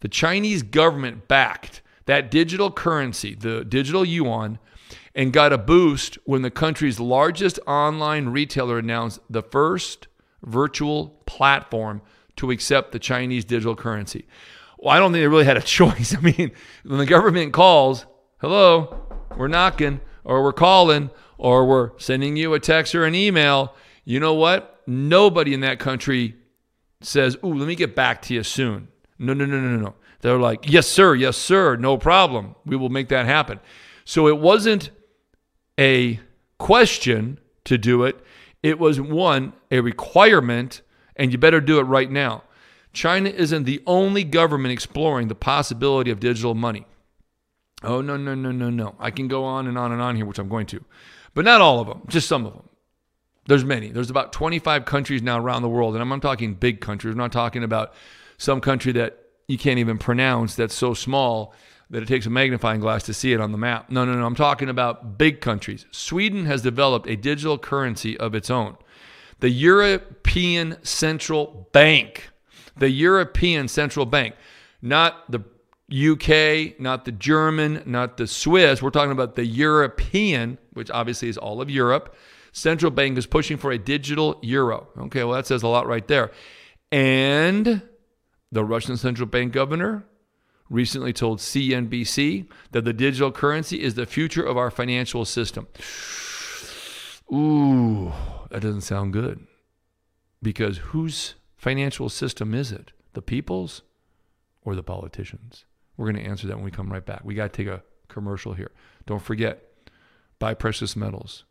The 0.00 0.08
Chinese 0.08 0.64
government 0.64 1.28
backed 1.28 1.82
that 2.10 2.28
digital 2.28 2.72
currency, 2.72 3.36
the 3.36 3.64
digital 3.64 4.04
yuan, 4.04 4.58
and 5.14 5.32
got 5.32 5.52
a 5.52 5.58
boost 5.58 6.18
when 6.24 6.42
the 6.42 6.50
country's 6.50 6.98
largest 6.98 7.60
online 7.68 8.30
retailer 8.30 8.80
announced 8.80 9.20
the 9.30 9.42
first 9.42 10.08
virtual 10.42 11.10
platform 11.26 12.02
to 12.34 12.50
accept 12.50 12.90
the 12.90 12.98
Chinese 12.98 13.44
digital 13.44 13.76
currency. 13.76 14.26
Well, 14.76 14.92
I 14.92 14.98
don't 14.98 15.12
think 15.12 15.22
they 15.22 15.28
really 15.28 15.44
had 15.44 15.56
a 15.56 15.62
choice. 15.78 16.12
I 16.12 16.18
mean, 16.18 16.50
when 16.84 16.98
the 16.98 17.06
government 17.06 17.52
calls, 17.52 18.06
hello, 18.40 19.06
we're 19.36 19.46
knocking, 19.46 20.00
or 20.24 20.42
we're 20.42 20.52
calling, 20.52 21.10
or 21.38 21.64
we're 21.64 21.96
sending 21.96 22.36
you 22.36 22.54
a 22.54 22.58
text 22.58 22.92
or 22.92 23.04
an 23.04 23.14
email, 23.14 23.76
you 24.04 24.18
know 24.18 24.34
what? 24.34 24.82
Nobody 24.84 25.54
in 25.54 25.60
that 25.60 25.78
country 25.78 26.34
says, 27.02 27.36
Ooh, 27.44 27.54
let 27.54 27.68
me 27.68 27.76
get 27.76 27.94
back 27.94 28.20
to 28.22 28.34
you 28.34 28.42
soon. 28.42 28.88
No, 29.16 29.32
no, 29.32 29.46
no, 29.46 29.60
no, 29.60 29.76
no. 29.76 29.94
They're 30.20 30.38
like, 30.38 30.70
Yes, 30.70 30.86
sir, 30.86 31.14
yes, 31.14 31.36
sir, 31.36 31.76
no 31.76 31.98
problem. 31.98 32.54
We 32.64 32.76
will 32.76 32.88
make 32.88 33.08
that 33.08 33.26
happen. 33.26 33.60
So 34.04 34.28
it 34.28 34.38
wasn't 34.38 34.90
a 35.78 36.20
question 36.58 37.38
to 37.64 37.78
do 37.78 38.04
it. 38.04 38.20
It 38.62 38.78
was 38.78 39.00
one, 39.00 39.54
a 39.70 39.80
requirement, 39.80 40.82
and 41.16 41.32
you 41.32 41.38
better 41.38 41.60
do 41.60 41.78
it 41.78 41.84
right 41.84 42.10
now. 42.10 42.44
China 42.92 43.30
isn't 43.30 43.64
the 43.64 43.82
only 43.86 44.24
government 44.24 44.72
exploring 44.72 45.28
the 45.28 45.34
possibility 45.34 46.10
of 46.10 46.20
digital 46.20 46.54
money. 46.54 46.86
Oh, 47.82 48.00
no, 48.02 48.16
no, 48.16 48.34
no, 48.34 48.50
no, 48.50 48.68
no. 48.68 48.96
I 48.98 49.10
can 49.10 49.28
go 49.28 49.44
on 49.44 49.66
and 49.66 49.78
on 49.78 49.92
and 49.92 50.02
on 50.02 50.16
here, 50.16 50.26
which 50.26 50.38
I'm 50.38 50.48
going 50.48 50.66
to, 50.66 50.84
but 51.32 51.44
not 51.44 51.60
all 51.60 51.80
of 51.80 51.86
them, 51.86 52.02
just 52.08 52.28
some 52.28 52.44
of 52.44 52.52
them. 52.52 52.68
There's 53.46 53.64
many. 53.64 53.88
There's 53.88 54.10
about 54.10 54.32
25 54.32 54.84
countries 54.84 55.22
now 55.22 55.38
around 55.38 55.62
the 55.62 55.68
world, 55.68 55.94
and 55.94 56.02
I'm, 56.02 56.12
I'm 56.12 56.20
talking 56.20 56.54
big 56.54 56.80
countries. 56.80 57.12
I'm 57.12 57.18
not 57.18 57.32
talking 57.32 57.64
about 57.64 57.94
some 58.36 58.60
country 58.60 58.92
that 58.92 59.18
you 59.50 59.58
can't 59.58 59.78
even 59.78 59.98
pronounce 59.98 60.54
that's 60.54 60.74
so 60.74 60.94
small 60.94 61.52
that 61.90 62.02
it 62.02 62.06
takes 62.06 62.24
a 62.24 62.30
magnifying 62.30 62.80
glass 62.80 63.02
to 63.02 63.12
see 63.12 63.32
it 63.32 63.40
on 63.40 63.50
the 63.50 63.58
map. 63.58 63.90
No, 63.90 64.04
no, 64.04 64.14
no. 64.14 64.24
I'm 64.24 64.36
talking 64.36 64.68
about 64.68 65.18
big 65.18 65.40
countries. 65.40 65.86
Sweden 65.90 66.46
has 66.46 66.62
developed 66.62 67.08
a 67.08 67.16
digital 67.16 67.58
currency 67.58 68.16
of 68.16 68.34
its 68.34 68.48
own. 68.48 68.76
The 69.40 69.50
European 69.50 70.76
Central 70.84 71.68
Bank. 71.72 72.30
The 72.76 72.90
European 72.90 73.66
Central 73.66 74.06
Bank. 74.06 74.36
Not 74.80 75.28
the 75.30 75.42
UK, 75.90 76.78
not 76.78 77.04
the 77.04 77.12
German, 77.12 77.82
not 77.86 78.18
the 78.18 78.28
Swiss. 78.28 78.80
We're 78.80 78.90
talking 78.90 79.10
about 79.10 79.34
the 79.34 79.44
European, 79.44 80.58
which 80.74 80.92
obviously 80.92 81.28
is 81.28 81.36
all 81.36 81.60
of 81.60 81.68
Europe. 81.68 82.14
Central 82.52 82.92
Bank 82.92 83.18
is 83.18 83.26
pushing 83.26 83.56
for 83.56 83.72
a 83.72 83.78
digital 83.78 84.38
euro. 84.42 84.86
Okay, 84.96 85.24
well, 85.24 85.34
that 85.34 85.48
says 85.48 85.64
a 85.64 85.68
lot 85.68 85.88
right 85.88 86.06
there. 86.06 86.30
And 86.92 87.82
the 88.52 88.64
Russian 88.64 88.96
Central 88.96 89.28
Bank 89.28 89.52
governor 89.52 90.04
recently 90.68 91.12
told 91.12 91.38
CNBC 91.38 92.48
that 92.70 92.84
the 92.84 92.92
digital 92.92 93.32
currency 93.32 93.82
is 93.82 93.94
the 93.94 94.06
future 94.06 94.44
of 94.44 94.56
our 94.56 94.70
financial 94.70 95.24
system. 95.24 95.66
Ooh, 97.32 98.12
that 98.50 98.62
doesn't 98.62 98.80
sound 98.82 99.12
good. 99.12 99.46
Because 100.42 100.78
whose 100.78 101.34
financial 101.56 102.08
system 102.08 102.54
is 102.54 102.72
it? 102.72 102.92
The 103.12 103.22
people's 103.22 103.82
or 104.62 104.74
the 104.74 104.82
politicians? 104.82 105.64
We're 105.96 106.10
going 106.10 106.24
to 106.24 106.30
answer 106.30 106.46
that 106.46 106.56
when 106.56 106.64
we 106.64 106.70
come 106.70 106.90
right 106.90 107.04
back. 107.04 107.22
We 107.24 107.34
got 107.34 107.52
to 107.52 107.56
take 107.64 107.72
a 107.72 107.82
commercial 108.08 108.54
here. 108.54 108.70
Don't 109.06 109.22
forget, 109.22 109.62
buy 110.38 110.54
precious 110.54 110.96
metals, 110.96 111.44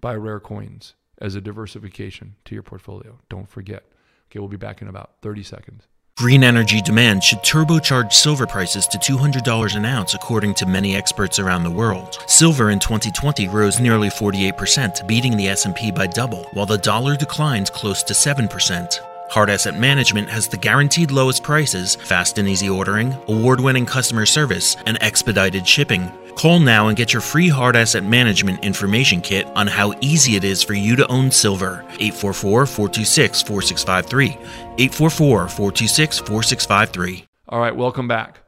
buy 0.00 0.14
rare 0.14 0.40
coins 0.40 0.94
as 1.18 1.34
a 1.34 1.40
diversification 1.40 2.36
to 2.44 2.54
your 2.54 2.62
portfolio. 2.62 3.18
Don't 3.28 3.48
forget. 3.48 3.84
Okay, 4.30 4.40
we'll 4.40 4.48
be 4.48 4.56
back 4.56 4.82
in 4.82 4.88
about 4.88 5.12
30 5.22 5.42
seconds. 5.42 5.88
Green 6.16 6.44
energy 6.44 6.80
demand 6.80 7.24
should 7.24 7.40
turbocharge 7.40 8.12
silver 8.12 8.46
prices 8.46 8.86
to 8.86 8.98
$200 8.98 9.74
an 9.74 9.84
ounce, 9.84 10.14
according 10.14 10.54
to 10.54 10.64
many 10.64 10.94
experts 10.94 11.40
around 11.40 11.64
the 11.64 11.70
world. 11.70 12.20
Silver 12.28 12.70
in 12.70 12.78
2020 12.78 13.48
rose 13.48 13.80
nearly 13.80 14.08
48%, 14.08 15.08
beating 15.08 15.36
the 15.36 15.48
S&P 15.48 15.90
by 15.90 16.06
double, 16.06 16.44
while 16.52 16.66
the 16.66 16.78
dollar 16.78 17.16
declined 17.16 17.72
close 17.72 18.04
to 18.04 18.14
7%. 18.14 19.00
Hard 19.30 19.50
Asset 19.50 19.78
Management 19.78 20.28
has 20.28 20.46
the 20.46 20.56
guaranteed 20.56 21.10
lowest 21.10 21.42
prices, 21.42 21.96
fast 21.96 22.38
and 22.38 22.48
easy 22.48 22.68
ordering, 22.68 23.12
award 23.26 23.60
winning 23.60 23.86
customer 23.86 24.26
service, 24.26 24.76
and 24.86 24.96
expedited 25.00 25.66
shipping. 25.66 26.12
Call 26.36 26.60
now 26.60 26.88
and 26.88 26.96
get 26.96 27.12
your 27.12 27.22
free 27.22 27.48
Hard 27.48 27.74
Asset 27.74 28.04
Management 28.04 28.64
information 28.64 29.20
kit 29.20 29.46
on 29.56 29.66
how 29.66 29.94
easy 30.00 30.36
it 30.36 30.44
is 30.44 30.62
for 30.62 30.74
you 30.74 30.94
to 30.96 31.06
own 31.08 31.30
silver. 31.30 31.84
844 31.98 32.66
426 32.66 33.42
4653. 33.42 34.28
844 34.28 35.48
426 35.48 36.18
4653. 36.18 37.26
All 37.48 37.60
right, 37.60 37.74
welcome 37.74 38.06
back. 38.06 38.40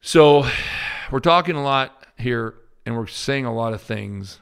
So, 0.00 0.46
we're 1.10 1.20
talking 1.20 1.56
a 1.56 1.62
lot 1.62 2.06
here 2.16 2.54
and 2.86 2.96
we're 2.96 3.06
saying 3.06 3.44
a 3.44 3.54
lot 3.54 3.74
of 3.74 3.82
things, 3.82 4.38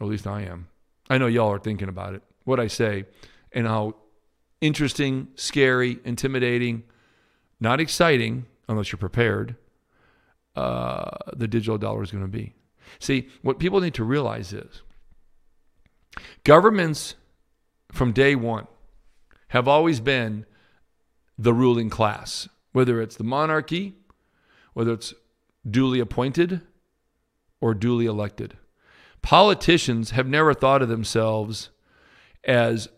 at 0.00 0.06
least 0.06 0.26
I 0.26 0.42
am. 0.42 0.68
I 1.08 1.16
know 1.16 1.26
y'all 1.26 1.52
are 1.52 1.58
thinking 1.58 1.88
about 1.88 2.14
it, 2.14 2.22
what 2.44 2.60
I 2.60 2.66
say, 2.66 3.06
and 3.52 3.66
how 3.66 3.96
interesting, 4.60 5.28
scary, 5.34 5.98
intimidating, 6.04 6.84
not 7.60 7.80
exciting 7.80 8.46
unless 8.68 8.92
you're 8.92 8.98
prepared, 8.98 9.56
uh, 10.56 11.10
the 11.36 11.48
digital 11.48 11.78
dollar 11.78 12.02
is 12.02 12.10
going 12.10 12.24
to 12.24 12.28
be. 12.28 12.54
See, 12.98 13.28
what 13.42 13.58
people 13.58 13.80
need 13.80 13.94
to 13.94 14.04
realize 14.04 14.52
is 14.52 14.82
governments 16.44 17.14
from 17.92 18.12
day 18.12 18.34
one 18.34 18.66
have 19.48 19.68
always 19.68 20.00
been 20.00 20.44
the 21.38 21.54
ruling 21.54 21.88
class, 21.88 22.48
whether 22.72 23.00
it's 23.00 23.16
the 23.16 23.24
monarchy, 23.24 23.94
whether 24.74 24.92
it's 24.92 25.14
duly 25.68 26.00
appointed 26.00 26.60
or 27.60 27.74
duly 27.74 28.06
elected. 28.06 28.56
Politicians 29.22 30.10
have 30.10 30.26
never 30.26 30.54
thought 30.54 30.82
of 30.82 30.88
themselves 30.88 31.70
as 32.44 32.88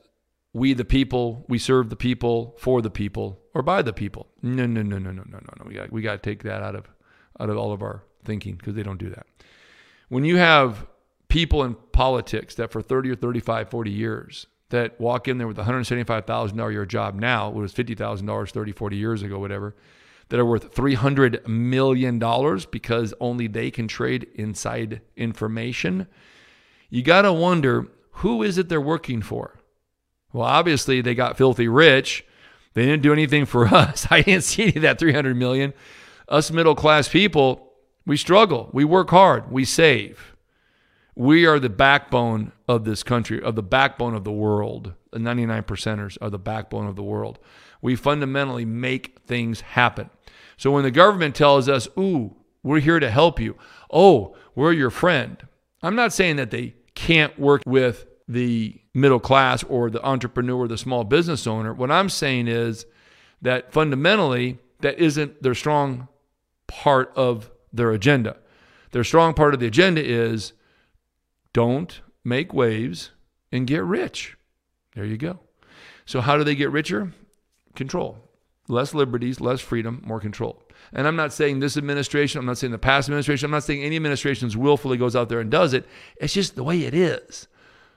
we 0.53 0.75
the 0.75 0.85
people, 0.85 1.45
we 1.49 1.59
serve 1.59 1.91
the 1.91 1.97
people, 1.97 2.57
for 2.59 2.83
the 2.83 2.91
people, 2.91 3.41
or 3.55 3.63
by 3.63 3.83
the 3.83 3.93
people. 3.93 4.27
No, 4.43 4.67
no, 4.67 4.83
no, 4.83 4.99
no, 4.99 5.13
no, 5.13 5.23
no, 5.29 5.39
no, 5.39 5.53
no. 5.59 5.65
We 5.67 5.75
got 5.75 5.93
we 5.93 6.03
got 6.03 6.23
to 6.23 6.31
take 6.31 6.43
that 6.43 6.63
out 6.63 6.75
of 6.75 6.87
out 7.39 7.51
of 7.51 7.57
all 7.57 7.73
of 7.73 7.83
our 7.83 8.03
thinking 8.25 8.57
because 8.57 8.75
they 8.75 8.83
don't 8.83 8.99
do 8.99 9.11
that. 9.11 9.27
When 10.09 10.25
you 10.25 10.37
have 10.37 10.87
people 11.29 11.63
in 11.63 11.75
politics 11.93 12.57
that 12.57 12.73
for 12.73 12.83
30 12.83 13.11
or 13.11 13.15
35, 13.15 13.71
40 13.71 13.91
years 13.91 14.47
that 14.71 15.01
walk 15.01 15.29
in 15.29 15.39
there 15.39 15.47
with 15.47 15.59
a 15.59 15.63
$175,000 15.63 16.69
a 16.69 16.73
year 16.73 16.87
job 16.87 17.15
now, 17.15 17.49
it 17.49 17.55
was 17.55 17.73
$50,000 17.73 18.51
30, 18.51 18.73
40 18.73 18.97
years 18.97 19.23
ago, 19.23 19.39
whatever, 19.39 19.75
that 20.29 20.39
are 20.39 20.45
worth 20.45 20.75
$300 20.75 21.47
million 21.47 22.19
because 22.71 23.15
only 23.21 23.47
they 23.47 23.71
can 23.71 23.89
trade 23.89 24.29
inside 24.35 25.01
information, 25.17 26.07
you 26.89 27.03
got 27.03 27.23
to 27.23 27.33
wonder 27.33 27.89
who 28.15 28.43
is 28.43 28.59
it 28.59 28.69
they're 28.69 28.81
working 28.81 29.23
for? 29.23 29.60
Well, 30.33 30.47
obviously 30.47 31.01
they 31.01 31.15
got 31.15 31.37
filthy 31.37 31.69
rich. 31.69 32.25
They 32.75 32.85
didn't 32.85 33.03
do 33.03 33.13
anything 33.13 33.47
for 33.47 33.67
us. 33.75 34.07
I 34.11 34.23
didn't 34.23 34.45
see 34.45 34.65
any 34.65 34.77
of 34.77 34.83
that 34.83 34.99
300 34.99 35.37
million. 35.37 35.73
Us 36.29 36.51
middle 36.51 36.75
class 36.75 37.09
people, 37.09 37.73
we 38.07 38.17
struggle. 38.17 38.71
We 38.73 38.85
work 38.85 39.11
hard. 39.11 39.51
We 39.51 39.65
save. 39.65 40.35
We 41.17 41.45
are 41.45 41.59
the 41.59 41.69
backbone 41.69 42.53
of 42.69 42.85
this 42.85 43.03
country, 43.03 43.43
of 43.43 43.57
the 43.57 43.63
backbone 43.63 44.15
of 44.15 44.25
the 44.25 44.33
world. 44.33 44.95
The 45.11 45.19
99 45.19 45.65
percenters 45.65 46.17
are 46.23 46.31
the 46.31 46.39
backbone 46.39 46.87
of 46.87 46.97
the 46.97 47.03
world. 47.03 47.39
We 47.83 47.97
fundamentally 47.97 48.65
make 48.65 49.19
things 49.27 49.61
happen. 49.61 50.11
So 50.57 50.71
when 50.71 50.85
the 50.85 50.91
government 50.91 51.35
tells 51.35 51.69
us, 51.69 51.89
ooh, 51.99 52.37
we're 52.63 52.81
here 52.81 53.01
to 53.01 53.11
help 53.11 53.41
you, 53.41 53.57
oh, 53.91 54.37
we're 54.55 54.73
your 54.73 54.91
friend, 54.91 55.47
I'm 55.83 55.97
not 55.97 56.13
saying 56.13 56.37
that 56.37 56.51
they 56.51 56.75
can't 56.95 57.39
work 57.39 57.63
with 57.67 58.07
the 58.29 58.80
middle 58.95 59.21
class 59.21 59.63
or 59.65 59.91
the 59.91 60.05
entrepreneur 60.05 60.67
the 60.67 60.79
small 60.79 61.05
business 61.05 61.47
owner. 61.47 61.73
What 61.73 61.91
I'm 61.91 62.09
saying 62.09 62.49
is 62.49 62.87
that 63.43 63.73
fundamentally, 63.73 64.59
that 64.81 64.99
isn't 64.99 65.43
their 65.43 65.55
strong 65.55 66.09
part 66.67 67.13
of 67.17 67.51
their 67.73 67.93
agenda. 67.93 68.37
Their 68.93 69.05
strong 69.05 69.35
part 69.35 69.55
of 69.55 69.61
the 69.61 69.67
agenda 69.67 70.05
is 70.05 70.53
don't 71.53 72.01
make 72.25 72.53
waves 72.53 73.11
and 73.53 73.67
get 73.67 73.83
rich. 73.83 74.37
There 74.95 75.05
you 75.05 75.17
go. 75.17 75.41
So, 76.05 76.21
how 76.21 76.37
do 76.37 76.45
they 76.45 76.55
get 76.55 76.71
richer? 76.71 77.13
Control. 77.75 78.19
Less 78.69 78.95
liberties, 78.95 79.41
less 79.41 79.61
freedom, 79.61 80.03
more 80.05 80.21
control. 80.21 80.63
And 80.93 81.07
I'm 81.07 81.17
not 81.17 81.33
saying 81.33 81.61
this 81.61 81.77
administration, 81.77 82.39
I'm 82.39 82.47
not 82.47 82.59
saying 82.59 82.73
the 82.73 82.79
past 82.79 83.09
administration, 83.09 83.47
I'm 83.47 83.53
not 83.53 83.65
saying 83.65 83.83
any 83.83 83.97
administration 83.97 84.51
willfully 84.59 84.97
goes 84.97 85.15
out 85.15 85.29
there 85.29 85.41
and 85.41 85.51
does 85.51 85.73
it. 85.73 85.87
It's 86.17 86.35
just 86.35 86.57
the 86.57 86.65
way 86.65 86.83
it 86.83 86.95
is. 86.95 87.49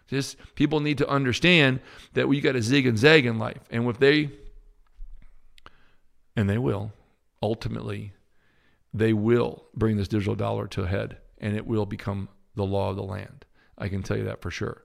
Just 0.07 0.37
people 0.55 0.79
need 0.79 0.97
to 0.99 1.07
understand 1.07 1.79
that 2.13 2.27
we 2.27 2.41
got 2.41 2.53
to 2.53 2.61
zig 2.61 2.85
and 2.85 2.97
zag 2.97 3.25
in 3.25 3.39
life. 3.39 3.61
And 3.71 3.87
if 3.87 3.99
they, 3.99 4.31
and 6.35 6.49
they 6.49 6.57
will, 6.57 6.91
ultimately, 7.41 8.13
they 8.93 9.13
will 9.13 9.65
bring 9.73 9.97
this 9.97 10.07
digital 10.07 10.35
dollar 10.35 10.67
to 10.67 10.83
a 10.83 10.87
head 10.87 11.17
and 11.39 11.55
it 11.55 11.65
will 11.65 11.85
become 11.85 12.29
the 12.55 12.65
law 12.65 12.89
of 12.89 12.95
the 12.95 13.03
land. 13.03 13.45
I 13.77 13.87
can 13.87 14.03
tell 14.03 14.17
you 14.17 14.25
that 14.25 14.41
for 14.41 14.51
sure. 14.51 14.83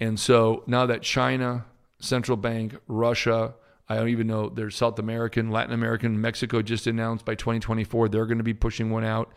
And 0.00 0.18
so 0.18 0.64
now 0.66 0.86
that 0.86 1.02
China, 1.02 1.66
Central 2.00 2.36
Bank, 2.36 2.76
Russia, 2.88 3.54
I 3.88 3.96
don't 3.96 4.08
even 4.08 4.26
know, 4.26 4.48
there's 4.48 4.76
South 4.76 4.98
American, 4.98 5.50
Latin 5.50 5.74
American, 5.74 6.20
Mexico 6.20 6.62
just 6.62 6.86
announced 6.86 7.24
by 7.24 7.34
2024 7.34 8.08
they're 8.08 8.26
going 8.26 8.38
to 8.38 8.44
be 8.44 8.54
pushing 8.54 8.90
one 8.90 9.04
out. 9.04 9.32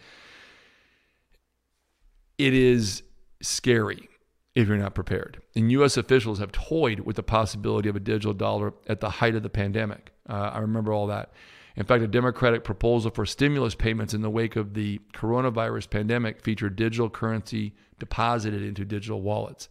It 2.38 2.54
is 2.54 3.04
scary 3.42 4.10
if 4.58 4.68
you're 4.68 4.76
not 4.76 4.96
prepared. 4.96 5.40
And 5.56 5.72
U.S. 5.74 5.98
officials 5.98 6.40
have 6.40 6.52
toyed 6.52 7.02
with 7.02 7.16
the 7.16 7.22
possibility 7.22 7.90
of 7.90 7.96
a 7.96 8.00
digital 8.00 8.34
dollar 8.34 8.74
at 8.88 9.02
the 9.02 9.10
height 9.12 9.36
of 9.36 9.44
the 9.44 9.52
pandemic. 9.52 10.12
Uh, 10.28 10.50
I 10.52 10.58
remember 10.58 10.92
all 10.92 11.06
that. 11.08 11.32
In 11.76 11.86
fact, 11.86 12.04
a 12.04 12.08
Democratic 12.08 12.64
proposal 12.64 13.12
for 13.12 13.24
stimulus 13.24 13.76
payments 13.76 14.16
in 14.16 14.24
the 14.24 14.32
wake 14.32 14.56
of 14.56 14.74
the 14.74 15.00
coronavirus 15.14 15.92
pandemic 15.92 16.42
featured 16.42 16.76
digital 16.76 17.08
currency 17.08 17.76
deposited 18.00 18.64
into 18.64 18.84
digital 18.84 19.22
wallets. 19.22 19.70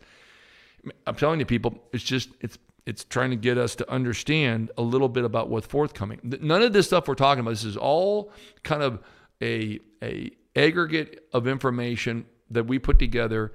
I'm 1.05 1.17
telling 1.17 1.41
you, 1.41 1.47
people, 1.47 1.83
it's 1.93 2.05
just 2.05 2.29
it's 2.41 2.57
it's 2.87 3.03
trying 3.03 3.31
to 3.31 3.37
get 3.37 3.59
us 3.59 3.75
to 3.75 3.91
understand 3.91 4.71
a 4.79 4.83
little 4.83 5.09
bit 5.09 5.25
about 5.25 5.49
what's 5.49 5.67
forthcoming. 5.67 6.21
None 6.23 6.63
of 6.63 6.73
this 6.73 6.87
stuff 6.87 7.09
we're 7.09 7.17
talking 7.17 7.41
about. 7.41 7.51
This 7.51 7.65
is 7.65 7.77
all 7.77 8.31
kind 8.63 8.85
of 8.85 9.01
a 9.43 9.81
a 10.01 10.31
aggregate 10.55 11.27
of 11.33 11.49
information 11.49 12.27
that 12.53 12.69
we 12.69 12.79
put 12.79 13.01
together 13.01 13.53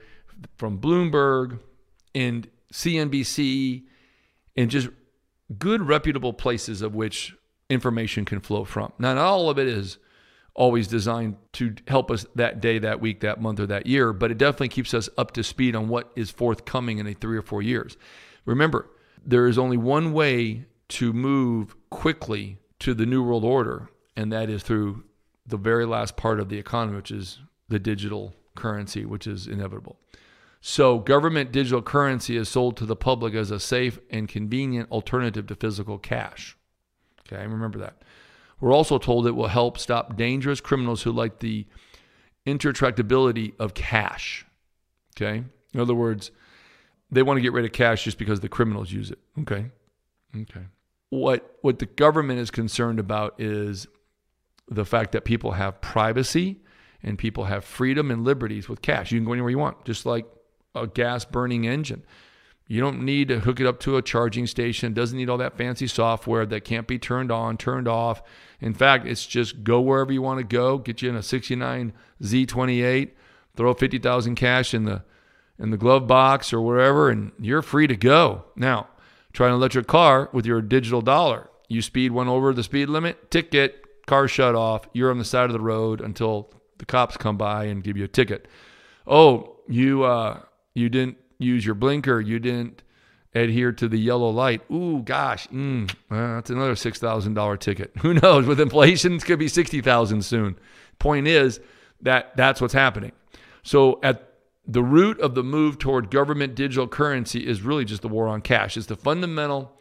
from 0.57 0.79
Bloomberg 0.79 1.59
and 2.13 2.47
CNBC 2.73 3.83
and 4.55 4.69
just 4.69 4.89
good 5.57 5.81
reputable 5.81 6.33
places 6.33 6.81
of 6.81 6.95
which 6.95 7.35
information 7.69 8.25
can 8.25 8.39
flow 8.39 8.63
from. 8.63 8.91
Now, 8.99 9.13
not 9.13 9.23
all 9.23 9.49
of 9.49 9.57
it 9.57 9.67
is 9.67 9.97
always 10.53 10.87
designed 10.87 11.37
to 11.53 11.73
help 11.87 12.11
us 12.11 12.25
that 12.35 12.59
day, 12.59 12.77
that 12.79 12.99
week, 12.99 13.21
that 13.21 13.41
month, 13.41 13.59
or 13.59 13.65
that 13.67 13.87
year, 13.87 14.11
but 14.11 14.31
it 14.31 14.37
definitely 14.37 14.69
keeps 14.69 14.93
us 14.93 15.09
up 15.17 15.31
to 15.31 15.43
speed 15.43 15.75
on 15.75 15.87
what 15.87 16.11
is 16.15 16.29
forthcoming 16.29 16.97
in 16.97 17.07
a 17.07 17.13
three 17.13 17.37
or 17.37 17.41
four 17.41 17.61
years. 17.61 17.95
Remember, 18.45 18.89
there 19.25 19.47
is 19.47 19.57
only 19.57 19.77
one 19.77 20.13
way 20.13 20.65
to 20.89 21.13
move 21.13 21.75
quickly 21.89 22.57
to 22.79 22.93
the 22.93 23.05
New 23.05 23.23
World 23.23 23.45
Order, 23.45 23.89
and 24.17 24.31
that 24.33 24.49
is 24.49 24.63
through 24.63 25.03
the 25.45 25.57
very 25.57 25.85
last 25.85 26.17
part 26.17 26.39
of 26.39 26.49
the 26.49 26.57
economy, 26.57 26.97
which 26.97 27.11
is 27.11 27.39
the 27.69 27.79
digital 27.79 28.33
currency, 28.55 29.05
which 29.05 29.27
is 29.27 29.47
inevitable. 29.47 29.97
So, 30.61 30.99
government 30.99 31.51
digital 31.51 31.81
currency 31.81 32.37
is 32.37 32.47
sold 32.47 32.77
to 32.77 32.85
the 32.85 32.95
public 32.95 33.33
as 33.33 33.49
a 33.49 33.59
safe 33.59 33.99
and 34.11 34.27
convenient 34.27 34.91
alternative 34.91 35.47
to 35.47 35.55
physical 35.55 35.97
cash. 35.97 36.55
Okay, 37.25 37.41
remember 37.47 37.79
that. 37.79 38.03
We're 38.59 38.73
also 38.73 38.99
told 38.99 39.25
it 39.25 39.31
will 39.31 39.47
help 39.47 39.79
stop 39.79 40.15
dangerous 40.15 40.61
criminals 40.61 41.01
who 41.01 41.11
like 41.11 41.39
the 41.39 41.65
intertractability 42.45 43.53
of 43.59 43.73
cash. 43.73 44.45
Okay, 45.17 45.43
in 45.73 45.79
other 45.79 45.95
words, 45.95 46.29
they 47.09 47.23
want 47.23 47.37
to 47.37 47.41
get 47.41 47.53
rid 47.53 47.65
of 47.65 47.71
cash 47.71 48.03
just 48.03 48.19
because 48.19 48.39
the 48.39 48.49
criminals 48.49 48.91
use 48.91 49.09
it. 49.09 49.19
Okay, 49.39 49.65
okay. 50.35 50.65
What 51.09 51.57
what 51.61 51.79
the 51.79 51.87
government 51.87 52.39
is 52.39 52.51
concerned 52.51 52.99
about 52.99 53.41
is 53.41 53.87
the 54.67 54.85
fact 54.85 55.11
that 55.13 55.25
people 55.25 55.51
have 55.53 55.81
privacy 55.81 56.61
and 57.03 57.17
people 57.17 57.45
have 57.45 57.63
freedom 57.63 58.11
and 58.11 58.23
liberties 58.23 58.69
with 58.69 58.81
cash. 58.81 59.11
You 59.11 59.19
can 59.19 59.25
go 59.25 59.33
anywhere 59.33 59.51
you 59.51 59.57
want, 59.57 59.85
just 59.85 60.05
like 60.05 60.25
a 60.75 60.87
gas 60.87 61.25
burning 61.25 61.65
engine. 61.65 62.03
You 62.67 62.79
don't 62.79 63.03
need 63.03 63.27
to 63.27 63.41
hook 63.41 63.59
it 63.59 63.67
up 63.67 63.81
to 63.81 63.97
a 63.97 64.01
charging 64.01 64.47
station. 64.47 64.91
It 64.91 64.95
doesn't 64.95 65.17
need 65.17 65.29
all 65.29 65.39
that 65.39 65.57
fancy 65.57 65.87
software 65.87 66.45
that 66.45 66.61
can't 66.61 66.87
be 66.87 66.97
turned 66.97 67.29
on, 67.29 67.57
turned 67.57 67.87
off. 67.87 68.23
In 68.61 68.73
fact, 68.73 69.05
it's 69.05 69.25
just 69.25 69.65
go 69.65 69.81
wherever 69.81 70.13
you 70.13 70.21
want 70.21 70.37
to 70.37 70.45
go, 70.45 70.77
get 70.77 71.01
you 71.01 71.09
in 71.09 71.15
a 71.17 71.23
69 71.23 71.91
Z28, 72.23 73.11
throw 73.57 73.73
50,000 73.73 74.35
cash 74.35 74.73
in 74.73 74.85
the 74.85 75.03
in 75.59 75.69
the 75.69 75.77
glove 75.77 76.07
box 76.07 76.51
or 76.53 76.61
wherever 76.61 77.09
and 77.09 77.31
you're 77.39 77.61
free 77.61 77.87
to 77.87 77.95
go. 77.95 78.45
Now, 78.55 78.87
try 79.31 79.47
an 79.47 79.53
electric 79.53 79.85
car 79.85 80.29
with 80.33 80.45
your 80.45 80.61
digital 80.61 81.01
dollar. 81.01 81.49
You 81.67 81.81
speed 81.81 82.11
one 82.11 82.27
over 82.27 82.53
the 82.53 82.63
speed 82.63 82.89
limit, 82.89 83.29
ticket, 83.29 84.05
car 84.07 84.27
shut 84.27 84.55
off. 84.55 84.87
You're 84.93 85.11
on 85.11 85.19
the 85.19 85.25
side 85.25 85.45
of 85.45 85.53
the 85.53 85.59
road 85.59 86.01
until 86.01 86.49
the 86.81 86.85
cops 86.87 87.15
come 87.15 87.37
by 87.37 87.65
and 87.65 87.83
give 87.83 87.95
you 87.95 88.03
a 88.03 88.07
ticket. 88.07 88.47
Oh, 89.05 89.57
you 89.67 90.03
uh, 90.03 90.41
you 90.73 90.89
didn't 90.89 91.17
use 91.37 91.63
your 91.63 91.75
blinker. 91.75 92.19
You 92.19 92.39
didn't 92.39 92.81
adhere 93.35 93.71
to 93.71 93.87
the 93.87 93.99
yellow 93.99 94.31
light. 94.31 94.63
Ooh, 94.71 95.03
gosh, 95.03 95.47
mm, 95.49 95.89
uh, 96.09 96.35
that's 96.35 96.49
another 96.49 96.75
six 96.75 96.97
thousand 96.97 97.35
dollar 97.35 97.55
ticket. 97.55 97.91
Who 98.01 98.15
knows? 98.15 98.47
With 98.47 98.59
inflation, 98.59 99.13
it's 99.13 99.23
gonna 99.23 99.37
be 99.37 99.47
sixty 99.47 99.79
thousand 99.79 100.23
soon. 100.23 100.57
Point 100.97 101.27
is 101.27 101.59
that 102.01 102.35
that's 102.35 102.59
what's 102.59 102.73
happening. 102.73 103.11
So 103.61 103.99
at 104.01 104.33
the 104.65 104.81
root 104.81 105.19
of 105.19 105.35
the 105.35 105.43
move 105.43 105.77
toward 105.77 106.09
government 106.09 106.55
digital 106.55 106.87
currency 106.87 107.47
is 107.47 107.61
really 107.61 107.85
just 107.85 108.01
the 108.01 108.07
war 108.07 108.27
on 108.27 108.41
cash. 108.41 108.75
It's 108.75 108.87
the 108.87 108.95
fundamental 108.95 109.71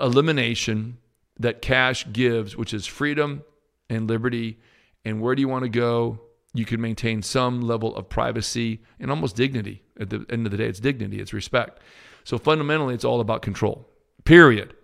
elimination 0.00 0.96
that 1.38 1.60
cash 1.60 2.10
gives, 2.10 2.56
which 2.56 2.72
is 2.72 2.86
freedom 2.86 3.42
and 3.90 4.08
liberty 4.08 4.58
and 5.04 5.20
where 5.20 5.34
do 5.34 5.40
you 5.40 5.48
want 5.48 5.64
to 5.64 5.68
go? 5.68 6.20
You 6.54 6.64
can 6.64 6.80
maintain 6.80 7.22
some 7.22 7.62
level 7.62 7.96
of 7.96 8.08
privacy 8.08 8.82
and 9.00 9.10
almost 9.10 9.36
dignity. 9.36 9.82
At 9.98 10.10
the 10.10 10.26
end 10.28 10.46
of 10.46 10.52
the 10.52 10.58
day, 10.58 10.66
it's 10.66 10.80
dignity, 10.80 11.20
it's 11.20 11.32
respect. 11.32 11.80
So 12.24 12.38
fundamentally, 12.38 12.94
it's 12.94 13.04
all 13.04 13.20
about 13.20 13.42
control, 13.42 13.88
period. 14.24 14.74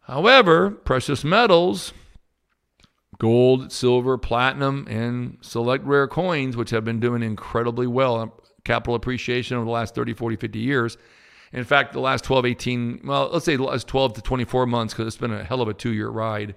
However, 0.00 0.70
precious 0.70 1.24
metals, 1.24 1.92
gold, 3.18 3.72
silver, 3.72 4.18
platinum, 4.18 4.86
and 4.88 5.38
select 5.40 5.84
rare 5.84 6.08
coins, 6.08 6.56
which 6.56 6.70
have 6.70 6.84
been 6.84 7.00
doing 7.00 7.22
incredibly 7.22 7.86
well, 7.86 8.16
um, 8.16 8.32
capital 8.64 8.94
appreciation 8.94 9.56
over 9.56 9.64
the 9.64 9.70
last 9.70 9.94
30, 9.94 10.14
40, 10.14 10.36
50 10.36 10.58
years. 10.58 10.98
In 11.52 11.64
fact, 11.64 11.92
the 11.92 12.00
last 12.00 12.24
12, 12.24 12.46
18, 12.46 13.00
well, 13.04 13.30
let's 13.32 13.44
say 13.44 13.56
the 13.56 13.64
last 13.64 13.88
12 13.88 14.14
to 14.14 14.22
24 14.22 14.66
months, 14.66 14.94
because 14.94 15.06
it's 15.06 15.16
been 15.16 15.32
a 15.32 15.44
hell 15.44 15.60
of 15.60 15.68
a 15.68 15.74
two 15.74 15.90
year 15.90 16.08
ride, 16.08 16.54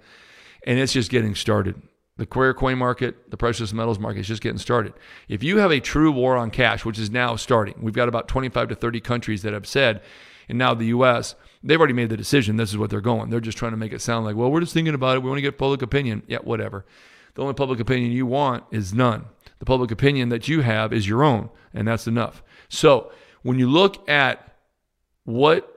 and 0.66 0.80
it's 0.80 0.94
just 0.94 1.10
getting 1.10 1.36
started. 1.36 1.82
The 2.24 2.40
rare 2.40 2.54
coin 2.54 2.78
market, 2.78 3.30
the 3.30 3.38
precious 3.38 3.74
metals 3.74 4.00
market 4.00 4.22
is 4.22 4.28
just 4.28 4.42
getting 4.42 4.58
started. 4.58 4.94
If 5.28 5.44
you 5.44 5.58
have 5.58 5.72
a 5.72 5.82
true 5.82 6.12
war 6.12 6.38
on 6.38 6.52
cash, 6.52 6.86
which 6.86 6.98
is 6.98 7.10
now 7.12 7.36
starting, 7.36 7.76
we've 7.82 7.94
got 7.94 8.08
about 8.08 8.30
25 8.30 8.70
to 8.70 8.76
30 8.76 9.02
countries 9.02 9.42
that 9.42 9.52
have 9.52 9.68
said, 9.68 10.02
and 10.48 10.58
now 10.58 10.74
the 10.74 10.86
US, 10.88 11.36
they've 11.64 11.78
already 11.78 11.94
made 11.94 12.10
the 12.10 12.18
decision. 12.18 12.56
This 12.56 12.70
is 12.70 12.78
what 12.78 12.90
they're 12.90 13.02
going. 13.02 13.30
They're 13.30 13.42
just 13.42 13.58
trying 13.58 13.72
to 13.72 13.78
make 13.78 13.92
it 13.92 14.02
sound 14.02 14.26
like, 14.26 14.38
well, 14.38 14.50
we're 14.50 14.62
just 14.62 14.74
thinking 14.74 14.94
about 14.94 15.18
it. 15.18 15.24
We 15.24 15.30
want 15.30 15.38
to 15.38 15.42
get 15.42 15.58
public 15.58 15.82
opinion. 15.82 16.24
Yeah, 16.28 16.38
whatever. 16.40 16.86
The 17.36 17.42
only 17.42 17.56
public 17.56 17.80
opinion 17.80 18.12
you 18.12 18.26
want 18.26 18.64
is 18.72 18.94
none. 18.94 19.26
The 19.60 19.66
public 19.66 19.92
opinion 19.92 20.30
that 20.30 20.48
you 20.48 20.62
have 20.62 20.94
is 20.94 21.08
your 21.08 21.24
own, 21.24 21.50
and 21.74 21.88
that's 21.88 22.08
enough. 22.08 22.42
So 22.70 23.12
when 23.42 23.60
you 23.60 23.70
look 23.70 24.08
at 24.10 24.56
what 25.26 25.70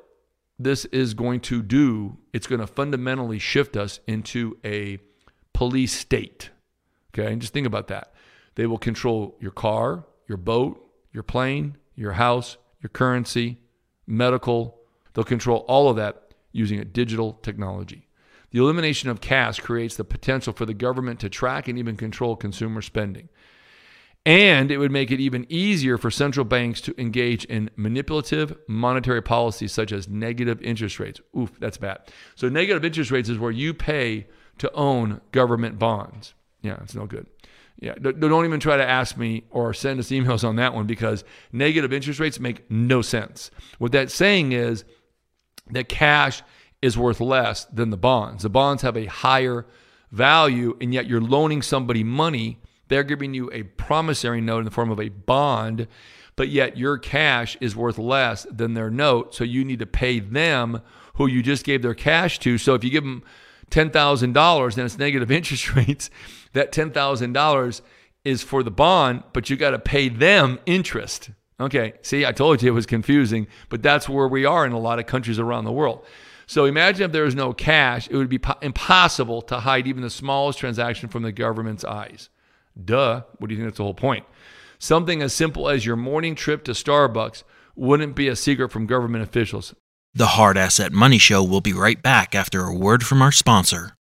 this 0.59 0.85
is 0.87 1.15
going 1.15 1.41
to 1.41 1.63
do, 1.63 2.19
it's 2.33 2.47
going 2.47 2.61
to 2.61 2.67
fundamentally 2.67 3.39
shift 3.39 3.77
us 3.77 4.01
into 4.07 4.59
a 4.65 4.99
police 5.57 5.95
state. 5.95 6.51
Okay, 7.15 7.33
and 7.33 7.41
just 7.41 7.55
think 7.55 7.67
about 7.67 7.89
that. 7.89 8.13
They 8.57 8.67
will 8.67 8.77
control 8.77 9.39
your 9.41 9.53
car, 9.53 10.05
your 10.29 10.37
boat, 10.37 10.87
your 11.15 11.23
plane, 11.23 11.79
your 11.95 12.13
house, 12.13 12.59
your 12.83 12.91
currency, 12.91 13.57
medical. 14.07 14.79
They'll 15.15 15.25
control 15.25 15.65
all 15.67 15.89
of 15.89 15.97
that 15.97 16.35
using 16.53 16.79
a 16.79 16.85
digital 16.85 17.39
technology. 17.43 18.07
The 18.51 18.59
elimination 18.59 19.09
of 19.09 19.23
cash 19.23 19.59
creates 19.61 19.97
the 19.97 20.05
potential 20.05 20.53
for 20.53 20.67
the 20.67 20.75
government 20.75 21.21
to 21.21 21.31
track 21.31 21.69
and 21.69 21.79
even 21.79 21.97
control 21.97 22.37
consumer 22.37 22.83
spending. 22.83 23.31
And 24.27 24.71
it 24.71 24.77
would 24.77 24.93
make 24.93 25.11
it 25.11 25.21
even 25.21 25.47
easier 25.49 25.97
for 25.97 26.11
central 26.11 26.45
banks 26.45 26.83
to 26.83 27.01
engage 27.01 27.47
in 27.47 27.71
manipulative 27.77 28.59
monetary 28.69 29.23
policies 29.23 29.73
such 29.73 29.91
as 29.91 30.07
negative 30.07 30.61
interest 30.61 31.01
rates. 31.01 31.21
Oof, 31.35 31.59
that's 31.61 31.79
bad. 31.79 32.01
So, 32.35 32.51
negative 32.51 32.85
interest 32.85 33.11
rates 33.11 33.31
is 33.31 33.39
where 33.39 33.53
you 33.53 33.73
pay 33.73 34.27
to 34.59 34.73
own 34.73 35.21
government 35.33 35.79
bonds. 35.79 36.35
Yeah, 36.63 36.79
it's 36.83 36.95
no 36.95 37.07
good. 37.07 37.27
Yeah, 37.79 37.95
don't 37.95 38.45
even 38.47 38.59
try 38.59 38.79
to 38.79 38.89
ask 38.89 39.19
me 39.19 39.45
or 39.51 39.75
send 39.75 40.01
us 40.01 40.09
emails 40.09 40.49
on 40.49 40.57
that 40.57 40.73
one 40.73 40.87
because 40.87 41.25
negative 41.53 41.93
interest 41.93 42.19
rates 42.19 42.41
make 42.41 42.71
no 42.71 43.03
sense. 43.03 43.51
What 43.79 43.93
that's 43.93 44.15
saying 44.15 44.53
is 44.53 44.85
that 45.71 45.89
cash 45.89 46.43
is 46.81 46.97
worth 46.97 47.21
less 47.21 47.67
than 47.67 47.91
the 47.91 47.99
bonds. 47.99 48.45
The 48.45 48.49
bonds 48.49 48.83
have 48.83 48.97
a 48.97 49.05
higher 49.05 49.67
value, 50.11 50.77
and 50.81 50.95
yet 50.95 51.07
you're 51.07 51.21
loaning 51.21 51.61
somebody 51.61 52.03
money. 52.03 52.59
They're 52.89 53.03
giving 53.03 53.35
you 53.35 53.51
a 53.53 53.65
promissory 53.65 54.41
note 54.41 54.61
in 54.61 54.65
the 54.65 54.71
form 54.71 54.91
of 54.91 55.01
a 55.01 55.11
bond, 55.11 55.87
but 56.35 56.49
yet 56.49 56.79
your 56.79 56.97
cash 56.97 57.59
is 57.61 57.77
worth 57.77 57.99
less 57.99 58.47
than 58.51 58.73
their 58.73 58.91
note. 58.91 59.35
So 59.35 59.45
you 59.45 59.65
need 59.65 59.81
to 59.81 59.87
pay 59.87 60.21
them 60.21 60.81
who 61.15 61.27
you 61.27 61.43
just 61.43 61.65
gave 61.65 61.83
their 61.83 61.95
cash 61.95 62.39
to. 62.41 62.57
So 62.57 62.75
if 62.75 62.85
you 62.85 62.91
give 62.91 63.05
them 63.05 63.23
$10,000 63.71 64.77
and 64.77 64.85
it's 64.85 64.99
negative 64.99 65.31
interest 65.31 65.75
rates, 65.75 66.11
that 66.53 66.73
$10,000 66.73 67.81
is 68.25 68.43
for 68.43 68.63
the 68.63 68.71
bond, 68.71 69.23
but 69.33 69.51
you 69.51 69.57
got 69.57 69.71
to 69.71 69.79
pay 69.79 70.09
them 70.09 70.59
interest. 70.67 71.31
Okay, 71.59 71.95
see, 72.03 72.27
I 72.27 72.33
told 72.33 72.63
you 72.63 72.69
it 72.69 72.75
was 72.75 72.87
confusing, 72.87 73.47
but 73.69 73.83
that's 73.83 74.09
where 74.09 74.29
we 74.29 74.45
are 74.45 74.67
in 74.67 74.73
a 74.73 74.79
lot 74.79 74.99
of 74.99 75.07
countries 75.07 75.39
around 75.39 75.65
the 75.65 75.73
world. 75.73 76.05
So 76.47 76.65
imagine 76.65 77.05
if 77.05 77.13
there 77.13 77.25
was 77.25 77.35
no 77.35 77.53
cash, 77.53 78.09
it 78.09 78.17
would 78.17 78.29
be 78.29 78.39
po- 78.39 78.59
impossible 78.63 79.43
to 79.43 79.61
hide 79.61 79.87
even 79.87 80.03
the 80.03 80.11
smallest 80.11 80.59
transaction 80.59 81.09
from 81.09 81.23
the 81.23 81.33
government's 81.33 81.85
eyes. 81.85 82.29
Duh. 82.83 83.23
What 83.39 83.49
do 83.49 83.55
you 83.55 83.61
think 83.61 83.71
that's 83.71 83.79
the 83.79 83.85
whole 83.85 83.95
point? 83.95 84.27
Something 84.79 85.23
as 85.23 85.33
simple 85.33 85.69
as 85.69 85.87
your 85.87 85.97
morning 85.97 86.35
trip 86.35 86.63
to 86.65 86.73
Starbucks 86.73 87.43
wouldn't 87.75 88.15
be 88.15 88.29
a 88.29 88.37
secret 88.37 88.71
from 88.71 88.87
government 88.87 89.25
officials. 89.25 89.75
The 90.17 90.29
Hard 90.29 90.57
Asset 90.57 90.95
Money 90.95 91.19
Show 91.19 91.45
will 91.45 91.61
be 91.61 91.75
right 91.75 92.03
back 92.03 92.35
after 92.35 92.65
a 92.65 92.75
word 92.75 93.05
from 93.05 93.21
our 93.21 93.31
sponsor. 93.31 93.99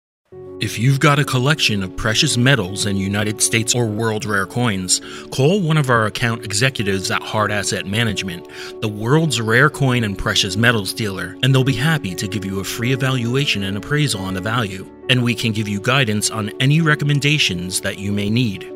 If 0.61 0.79
you've 0.79 1.01
got 1.01 1.18
a 1.18 1.25
collection 1.25 1.83
of 1.83 1.96
precious 1.96 2.37
metals 2.37 2.85
and 2.85 2.98
United 2.98 3.40
States 3.40 3.75
or 3.75 3.87
world 3.87 4.27
rare 4.27 4.44
coins, 4.44 5.01
call 5.31 5.62
one 5.62 5.79
of 5.79 5.88
our 5.88 6.05
account 6.05 6.44
executives 6.44 7.11
at 7.11 7.22
Hard 7.22 7.51
Asset 7.51 7.87
Management, 7.87 8.46
the 8.83 8.88
world's 8.88 9.40
rare 9.40 9.70
coin 9.70 10.05
and 10.05 10.18
precious 10.18 10.55
metals 10.55 10.92
dealer, 10.92 11.38
and 11.42 11.55
they'll 11.55 11.64
be 11.64 11.72
happy 11.72 12.14
to 12.14 12.29
give 12.29 12.44
you 12.44 12.61
a 12.61 12.64
free 12.64 12.92
evaluation 12.92 13.62
and 13.62 13.79
appraisal 13.79 14.20
on 14.20 14.35
the 14.35 14.40
value. 14.42 14.87
And 15.09 15.25
we 15.25 15.35
can 15.35 15.53
give 15.53 15.66
you 15.66 15.81
guidance 15.81 16.29
on 16.29 16.51
any 16.61 16.83
recommendations 16.83 17.81
that 17.81 17.98
you 17.98 18.12
may 18.12 18.29
need. 18.29 18.70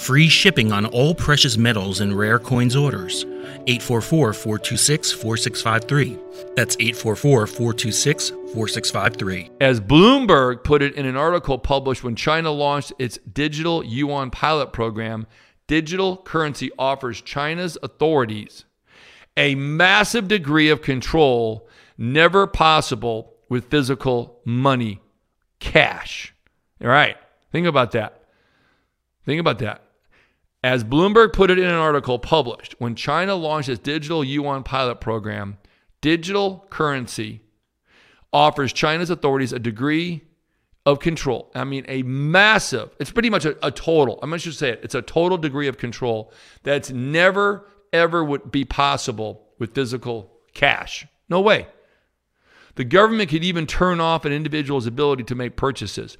Free 0.00 0.28
shipping 0.28 0.72
on 0.72 0.86
all 0.86 1.14
precious 1.14 1.56
metals 1.56 2.00
and 2.00 2.16
rare 2.16 2.38
coins 2.38 2.76
orders. 2.76 3.24
844 3.66 4.32
426 4.32 5.12
4653. 5.12 6.18
That's 6.56 6.76
844 6.76 7.46
426 7.46 8.30
4653. 8.30 9.50
As 9.60 9.80
Bloomberg 9.80 10.64
put 10.64 10.82
it 10.82 10.94
in 10.94 11.04
an 11.04 11.16
article 11.16 11.58
published 11.58 12.04
when 12.04 12.16
China 12.16 12.50
launched 12.50 12.92
its 12.98 13.18
digital 13.32 13.84
yuan 13.84 14.30
pilot 14.30 14.72
program, 14.72 15.26
digital 15.66 16.16
currency 16.16 16.70
offers 16.78 17.20
China's 17.20 17.76
authorities 17.82 18.64
a 19.38 19.54
massive 19.54 20.26
degree 20.26 20.68
of 20.68 20.82
control 20.82 21.68
never 21.96 22.46
possible 22.46 23.34
with 23.48 23.70
physical 23.70 24.40
money, 24.44 25.00
cash. 25.60 26.34
All 26.82 26.88
right, 26.88 27.16
think 27.52 27.66
about 27.66 27.92
that. 27.92 28.24
Think 29.24 29.40
about 29.40 29.60
that. 29.60 29.82
As 30.62 30.82
Bloomberg 30.82 31.32
put 31.32 31.50
it 31.50 31.58
in 31.58 31.64
an 31.64 31.74
article 31.74 32.18
published, 32.18 32.74
when 32.78 32.96
China 32.96 33.34
launched 33.34 33.68
its 33.68 33.80
digital 33.80 34.24
yuan 34.24 34.64
pilot 34.64 35.00
program, 35.00 35.58
digital 36.00 36.66
currency 36.70 37.42
offers 38.32 38.72
China's 38.72 39.10
authorities 39.10 39.52
a 39.52 39.58
degree 39.58 40.24
of 40.84 40.98
control. 40.98 41.50
I 41.54 41.64
mean, 41.64 41.84
a 41.86 42.02
massive, 42.02 42.90
it's 42.98 43.10
pretty 43.10 43.30
much 43.30 43.44
a, 43.44 43.56
a 43.64 43.70
total, 43.70 44.18
I'm 44.22 44.30
going 44.30 44.40
to 44.40 44.52
say 44.52 44.70
it, 44.70 44.80
it's 44.82 44.94
a 44.94 45.02
total 45.02 45.38
degree 45.38 45.68
of 45.68 45.78
control 45.78 46.32
that's 46.62 46.90
never, 46.90 47.68
ever 47.92 48.24
would 48.24 48.50
be 48.50 48.64
possible 48.64 49.46
with 49.58 49.74
physical 49.74 50.32
cash. 50.54 51.06
No 51.28 51.40
way. 51.40 51.66
The 52.74 52.84
government 52.84 53.30
could 53.30 53.44
even 53.44 53.66
turn 53.66 54.00
off 54.00 54.24
an 54.24 54.32
individual's 54.32 54.86
ability 54.86 55.24
to 55.24 55.34
make 55.34 55.56
purchases. 55.56 56.16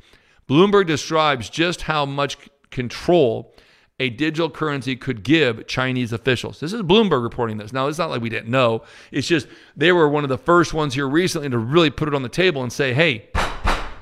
Bloomberg 0.48 0.87
describes 0.87 1.48
just 1.51 1.83
how 1.83 2.05
much 2.05 2.37
control 2.70 3.55
a 4.01 4.11
digital 4.11 4.49
currency 4.49 4.95
could 4.95 5.23
give 5.25 5.67
Chinese 5.67 6.13
officials. 6.13 6.61
This 6.61 6.73
is 6.73 6.83
Bloomberg 6.83 7.23
reporting 7.23 7.57
this. 7.57 7.73
Now, 7.73 7.89
it's 7.89 7.99
not 7.99 8.11
like 8.11 8.23
we 8.23 8.29
didn't 8.29 8.51
know. 8.51 8.85
It's 9.11 9.27
just 9.27 9.49
they 9.77 9.91
were 9.91 10.09
one 10.09 10.25
of 10.25 10.29
the 10.29 10.39
first 10.39 10.73
ones 10.73 10.95
here 10.95 11.09
recently 11.09 11.51
to 11.51 11.59
really 11.59 11.91
put 11.91 12.09
it 12.09 12.15
on 12.15 12.23
the 12.23 12.29
table 12.29 12.63
and 12.63 12.73
say, 12.73 12.95
hey, 12.95 13.29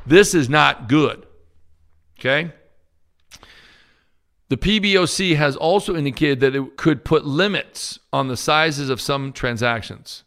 this 0.05 0.35
is 0.35 0.49
not 0.49 0.89
good. 0.89 1.27
Okay? 2.19 2.53
The 4.49 4.57
PBOC 4.57 5.37
has 5.37 5.57
also 5.57 5.97
indicated 5.97 6.41
that 6.41 6.55
it 6.55 6.77
could 6.77 7.05
put 7.05 7.25
limits 7.25 7.99
on 8.13 8.29
the 8.29 8.37
sizes 8.37 8.91
of 8.91 9.01
some 9.01 9.33
transactions. 9.33 10.25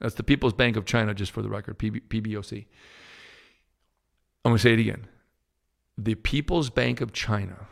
That's 0.00 0.14
the 0.14 0.22
People's 0.22 0.52
Bank 0.52 0.76
of 0.76 0.84
China, 0.84 1.14
just 1.14 1.32
for 1.32 1.40
the 1.40 1.48
record, 1.48 1.78
PB, 1.78 2.02
PBOC. 2.08 2.66
I'm 4.44 4.50
going 4.50 4.56
to 4.56 4.62
say 4.62 4.74
it 4.74 4.78
again. 4.78 5.06
The 5.96 6.16
People's 6.16 6.68
Bank 6.68 7.00
of 7.00 7.14
China 7.14 7.68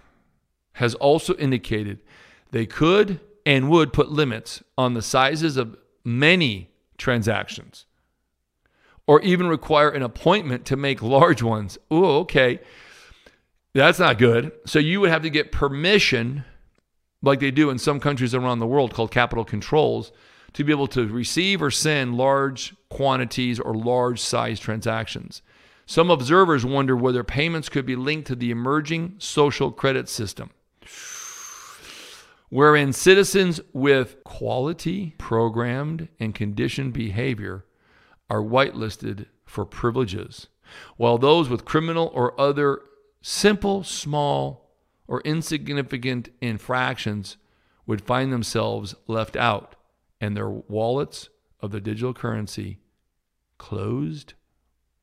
has 0.74 0.94
also 0.94 1.34
indicated 1.36 2.00
they 2.50 2.66
could 2.66 3.20
and 3.44 3.70
would 3.70 3.92
put 3.92 4.10
limits 4.10 4.62
on 4.78 4.94
the 4.94 5.02
sizes 5.02 5.56
of 5.56 5.76
many 6.04 6.70
transactions 6.98 7.86
or 9.06 9.20
even 9.22 9.46
require 9.46 9.90
an 9.90 10.02
appointment 10.02 10.64
to 10.66 10.76
make 10.76 11.02
large 11.02 11.42
ones. 11.42 11.78
Oh, 11.90 12.20
okay. 12.20 12.60
That's 13.74 13.98
not 13.98 14.18
good. 14.18 14.52
So 14.66 14.78
you 14.78 15.00
would 15.00 15.10
have 15.10 15.22
to 15.22 15.30
get 15.30 15.52
permission, 15.52 16.44
like 17.22 17.40
they 17.40 17.50
do 17.50 17.70
in 17.70 17.78
some 17.78 18.00
countries 18.00 18.34
around 18.34 18.60
the 18.60 18.66
world 18.66 18.94
called 18.94 19.10
capital 19.10 19.44
controls, 19.44 20.12
to 20.54 20.64
be 20.64 20.72
able 20.72 20.86
to 20.86 21.08
receive 21.08 21.60
or 21.60 21.70
send 21.70 22.16
large 22.16 22.74
quantities 22.88 23.58
or 23.58 23.74
large 23.74 24.20
size 24.20 24.60
transactions. 24.60 25.42
Some 25.86 26.10
observers 26.10 26.64
wonder 26.64 26.96
whether 26.96 27.24
payments 27.24 27.68
could 27.68 27.84
be 27.84 27.96
linked 27.96 28.28
to 28.28 28.36
the 28.36 28.50
emerging 28.50 29.16
social 29.18 29.70
credit 29.70 30.08
system, 30.08 30.50
wherein 32.54 32.92
citizens 32.92 33.60
with 33.72 34.22
quality, 34.22 35.12
programmed, 35.18 36.06
and 36.20 36.36
conditioned 36.36 36.92
behavior 36.92 37.64
are 38.30 38.40
whitelisted 38.40 39.26
for 39.44 39.64
privileges, 39.64 40.46
while 40.96 41.18
those 41.18 41.48
with 41.48 41.64
criminal 41.64 42.12
or 42.14 42.40
other 42.40 42.80
simple, 43.20 43.82
small, 43.82 44.70
or 45.08 45.20
insignificant 45.22 46.28
infractions 46.40 47.36
would 47.88 48.00
find 48.00 48.32
themselves 48.32 48.94
left 49.08 49.34
out 49.34 49.74
and 50.20 50.36
their 50.36 50.48
wallets 50.48 51.30
of 51.58 51.72
the 51.72 51.80
digital 51.80 52.14
currency 52.14 52.78
closed 53.58 54.34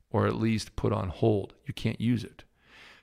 or 0.09 0.25
at 0.25 0.35
least 0.35 0.77
put 0.77 0.93
on 0.93 1.09
hold. 1.09 1.53
You 1.67 1.73
can't 1.73 1.99
use 1.99 2.23
it. 2.23 2.45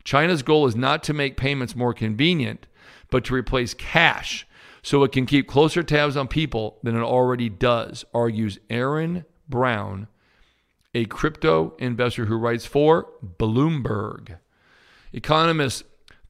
China's 0.05 0.43
goal 0.43 0.67
is 0.67 0.75
not 0.75 1.03
to 1.03 1.13
make 1.13 1.37
payments 1.37 1.77
more 1.77 1.93
convenient, 1.93 2.67
but 3.11 3.25
to 3.25 3.35
replace 3.35 3.75
cash 3.75 4.47
so 4.83 5.03
it 5.03 5.13
can 5.13 5.27
keep 5.27 5.47
closer 5.49 5.83
tabs 5.83 6.17
on 6.17 6.29
people 6.29 6.79
than 6.83 6.97
it 6.97 7.03
already 7.03 7.49
does, 7.49 8.05
argues 8.15 8.59
Aaron 8.71 9.25
Brown, 9.49 10.09
a 10.95 11.05
crypto 11.07 11.75
investor 11.79 12.27
who 12.27 12.37
writes 12.37 12.67
for 12.67 13.09
Bloomberg. 13.39 14.39
Economist 15.13 15.85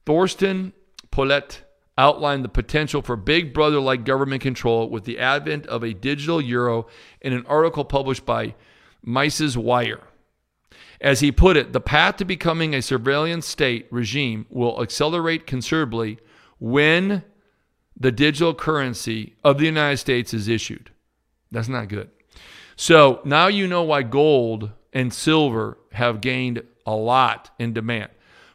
Thorsten 0.05 0.73
Polleit 1.11 1.61
outlined 1.97 2.45
the 2.45 2.49
potential 2.49 3.01
for 3.01 3.15
big 3.15 3.53
brother 3.53 3.79
like 3.79 4.05
government 4.05 4.41
control 4.41 4.89
with 4.89 5.03
the 5.03 5.19
advent 5.19 5.67
of 5.67 5.83
a 5.83 5.93
digital 5.93 6.39
euro 6.39 6.87
in 7.21 7.33
an 7.33 7.45
article 7.45 7.83
published 7.83 8.25
by 8.25 8.55
Mises 9.03 9.57
Wire. 9.57 10.03
As 11.01 11.19
he 11.19 11.31
put 11.31 11.57
it, 11.57 11.73
the 11.73 11.81
path 11.81 12.17
to 12.17 12.25
becoming 12.25 12.73
a 12.73 12.81
surveillance 12.81 13.45
state 13.45 13.87
regime 13.89 14.45
will 14.49 14.81
accelerate 14.81 15.47
considerably 15.47 16.19
when 16.59 17.23
the 17.99 18.11
digital 18.11 18.53
currency 18.53 19.35
of 19.43 19.57
the 19.57 19.65
United 19.65 19.97
States 19.97 20.33
is 20.33 20.47
issued. 20.47 20.91
That's 21.51 21.67
not 21.67 21.89
good. 21.89 22.09
So 22.75 23.21
now 23.25 23.47
you 23.47 23.67
know 23.67 23.83
why 23.83 24.03
gold 24.03 24.71
and 24.93 25.13
silver 25.13 25.77
have 25.91 26.21
gained 26.21 26.63
a 26.85 26.95
lot 26.95 27.51
in 27.59 27.73
demand. 27.73 28.09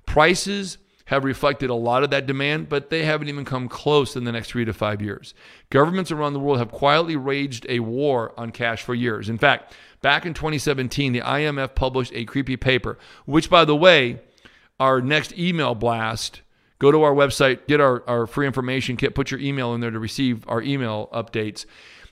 Prices 0.06 0.78
have 1.06 1.24
reflected 1.24 1.68
a 1.68 1.74
lot 1.74 2.02
of 2.02 2.10
that 2.10 2.26
demand, 2.26 2.68
but 2.68 2.88
they 2.88 3.04
haven't 3.04 3.28
even 3.28 3.44
come 3.44 3.68
close 3.68 4.16
in 4.16 4.24
the 4.24 4.32
next 4.32 4.48
three 4.48 4.64
to 4.64 4.72
five 4.72 5.02
years. 5.02 5.34
Governments 5.68 6.10
around 6.10 6.32
the 6.32 6.40
world 6.40 6.58
have 6.58 6.70
quietly 6.70 7.16
waged 7.16 7.66
a 7.68 7.80
war 7.80 8.32
on 8.38 8.50
cash 8.50 8.82
for 8.82 8.94
years. 8.94 9.28
In 9.28 9.36
fact, 9.36 9.74
back 10.00 10.24
in 10.24 10.32
2017, 10.32 11.12
the 11.12 11.20
IMF 11.20 11.74
published 11.74 12.12
a 12.14 12.24
creepy 12.24 12.56
paper, 12.56 12.98
which, 13.26 13.50
by 13.50 13.66
the 13.66 13.76
way, 13.76 14.20
our 14.80 15.02
next 15.02 15.36
email 15.38 15.74
blast, 15.74 16.40
go 16.84 16.92
to 16.92 17.02
our 17.02 17.14
website, 17.14 17.66
get 17.66 17.80
our, 17.80 18.02
our 18.08 18.26
free 18.26 18.46
information 18.46 18.96
kit, 18.96 19.14
put 19.14 19.30
your 19.30 19.40
email 19.40 19.74
in 19.74 19.80
there 19.80 19.90
to 19.90 19.98
receive 19.98 20.48
our 20.48 20.62
email 20.62 21.08
updates. 21.12 21.66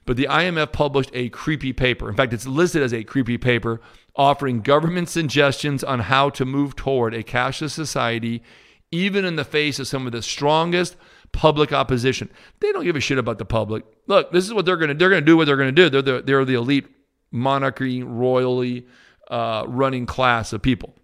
But 0.05 0.17
the 0.17 0.27
IMF 0.27 0.73
published 0.73 1.11
a 1.15 1.29
creepy 1.29 1.73
paper. 1.73 2.09
In 2.09 2.17
fact, 2.17 2.33
it's 2.33 2.47
listed 2.47 2.83
as 2.83 2.93
a 2.93 3.05
creepy 3.05 3.39
paper 3.39 3.81
offering 4.17 4.61
government 4.61 5.09
suggestions 5.09 5.83
on 5.83 6.01
how 6.01 6.29
to 6.31 6.45
move 6.45 6.77
toward 6.77 7.15
a 7.15 7.23
cashless 7.23 7.71
society 7.71 8.43
even 8.91 9.25
in 9.25 9.37
the 9.37 9.45
face 9.45 9.79
of 9.79 9.89
some 9.89 10.07
of 10.07 10.13
the 10.13 10.23
strongest 10.23 10.97
public 11.33 11.73
opposition. 11.73 12.31
They 12.61 12.73
don't 12.73 12.85
give 12.85 12.97
a 12.97 13.01
shit 13.01 13.19
about 13.19 13.39
the 13.39 13.45
public. 13.45 13.85
Look, 14.07 14.33
this 14.33 14.45
is 14.45 14.53
what 14.53 14.67
they're 14.67 14.77
going 14.77 14.91
to 14.91 14.95
they're 14.95 15.09
going 15.09 15.23
to 15.23 15.27
do 15.27 15.37
what 15.37 15.47
they're 15.47 15.57
going 15.57 15.75
to 15.75 15.83
do. 15.83 15.89
They're 15.89 16.03
the, 16.03 16.23
they're 16.23 16.45
the 16.45 16.55
elite 16.55 16.87
monarchy, 17.31 18.03
royally 18.03 18.87
uh, 19.31 19.65
running 19.67 20.05
class 20.05 20.53
of 20.53 20.61
people. 20.61 20.95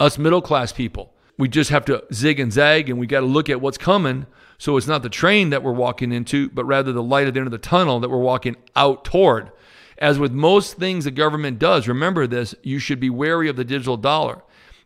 Us 0.00 0.16
middle 0.16 0.40
class 0.40 0.72
people, 0.72 1.09
we 1.40 1.48
just 1.48 1.70
have 1.70 1.84
to 1.86 2.04
zig 2.12 2.38
and 2.38 2.52
zag, 2.52 2.90
and 2.90 2.98
we 2.98 3.06
got 3.06 3.20
to 3.20 3.26
look 3.26 3.48
at 3.48 3.60
what's 3.60 3.78
coming. 3.78 4.26
So 4.58 4.76
it's 4.76 4.86
not 4.86 5.02
the 5.02 5.08
train 5.08 5.50
that 5.50 5.62
we're 5.62 5.72
walking 5.72 6.12
into, 6.12 6.50
but 6.50 6.66
rather 6.66 6.92
the 6.92 7.02
light 7.02 7.26
at 7.26 7.34
the 7.34 7.40
end 7.40 7.46
of 7.46 7.52
the 7.52 7.58
tunnel 7.58 7.98
that 8.00 8.10
we're 8.10 8.18
walking 8.18 8.56
out 8.76 9.04
toward. 9.04 9.50
As 9.96 10.18
with 10.18 10.32
most 10.32 10.76
things 10.76 11.04
the 11.04 11.10
government 11.10 11.58
does, 11.58 11.88
remember 11.88 12.26
this: 12.26 12.54
you 12.62 12.78
should 12.78 13.00
be 13.00 13.10
wary 13.10 13.48
of 13.48 13.56
the 13.56 13.64
digital 13.64 13.96
dollar. 13.96 14.42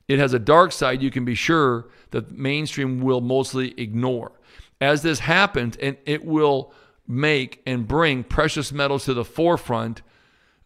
It 0.07 0.19
has 0.19 0.33
a 0.33 0.39
dark 0.39 0.71
side 0.71 1.03
you 1.03 1.11
can 1.11 1.25
be 1.25 1.35
sure 1.35 1.87
that 2.13 2.31
mainstream 2.31 3.01
will 3.01 3.21
mostly 3.21 3.75
ignore. 3.77 4.33
As 4.81 5.03
this 5.03 5.19
happens, 5.21 5.77
and 5.77 5.97
it 6.07 6.25
will 6.25 6.73
make 7.09 7.63
and 7.67 7.89
bring 7.89 8.23
precious 8.23 8.73
metals 8.73 9.05
to 9.05 9.15
the 9.15 9.25
forefront 9.25 10.03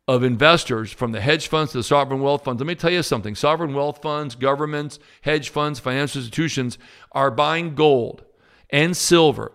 of 0.09 0.25
investors 0.25 0.91
from 0.91 1.13
the 1.13 1.21
hedge 1.21 1.49
funds 1.49 1.73
to 1.73 1.79
the 1.79 1.85
sovereign 1.85 2.23
wealth 2.23 2.43
funds. 2.43 2.61
Let 2.61 2.67
me 2.67 2.75
tell 2.75 2.91
you 2.91 3.03
something 3.03 3.35
sovereign 3.35 3.75
wealth 3.75 4.01
funds, 4.01 4.35
governments, 4.35 4.99
hedge 5.21 5.51
funds, 5.51 5.79
financial 5.79 6.23
institutions 6.23 6.79
are 7.13 7.31
buying 7.31 7.75
gold 7.75 8.25
and 8.71 8.97
silver 8.97 9.53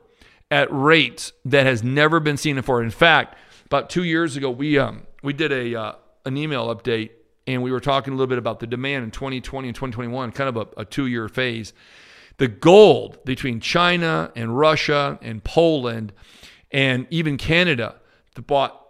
at 0.51 0.67
rates 0.71 1.33
that 1.43 1.65
has 1.65 1.83
never 1.83 2.19
been 2.19 2.37
seen 2.37 2.55
before. 2.55 2.83
In 2.83 2.91
fact, 2.91 3.35
about 3.65 3.89
two 3.89 4.03
years 4.03 4.37
ago, 4.37 4.51
we 4.51 4.77
um, 4.77 5.07
we 5.23 5.33
did 5.33 5.51
a 5.51 5.75
uh, 5.75 5.93
an 6.25 6.37
email 6.37 6.73
update 6.73 7.09
and 7.47 7.63
we 7.63 7.71
were 7.71 7.79
talking 7.79 8.13
a 8.13 8.15
little 8.15 8.27
bit 8.27 8.37
about 8.37 8.59
the 8.59 8.67
demand 8.67 9.03
in 9.03 9.11
2020 9.11 9.67
and 9.67 9.75
2021, 9.75 10.31
kind 10.31 10.55
of 10.55 10.55
a, 10.55 10.81
a 10.81 10.85
two 10.85 11.07
year 11.07 11.27
phase. 11.27 11.73
The 12.37 12.47
gold 12.47 13.25
between 13.25 13.59
China 13.59 14.31
and 14.35 14.55
Russia 14.55 15.17
and 15.21 15.43
Poland 15.43 16.13
and 16.71 17.07
even 17.09 17.37
Canada 17.37 17.95
that 18.35 18.45
bought 18.45 18.82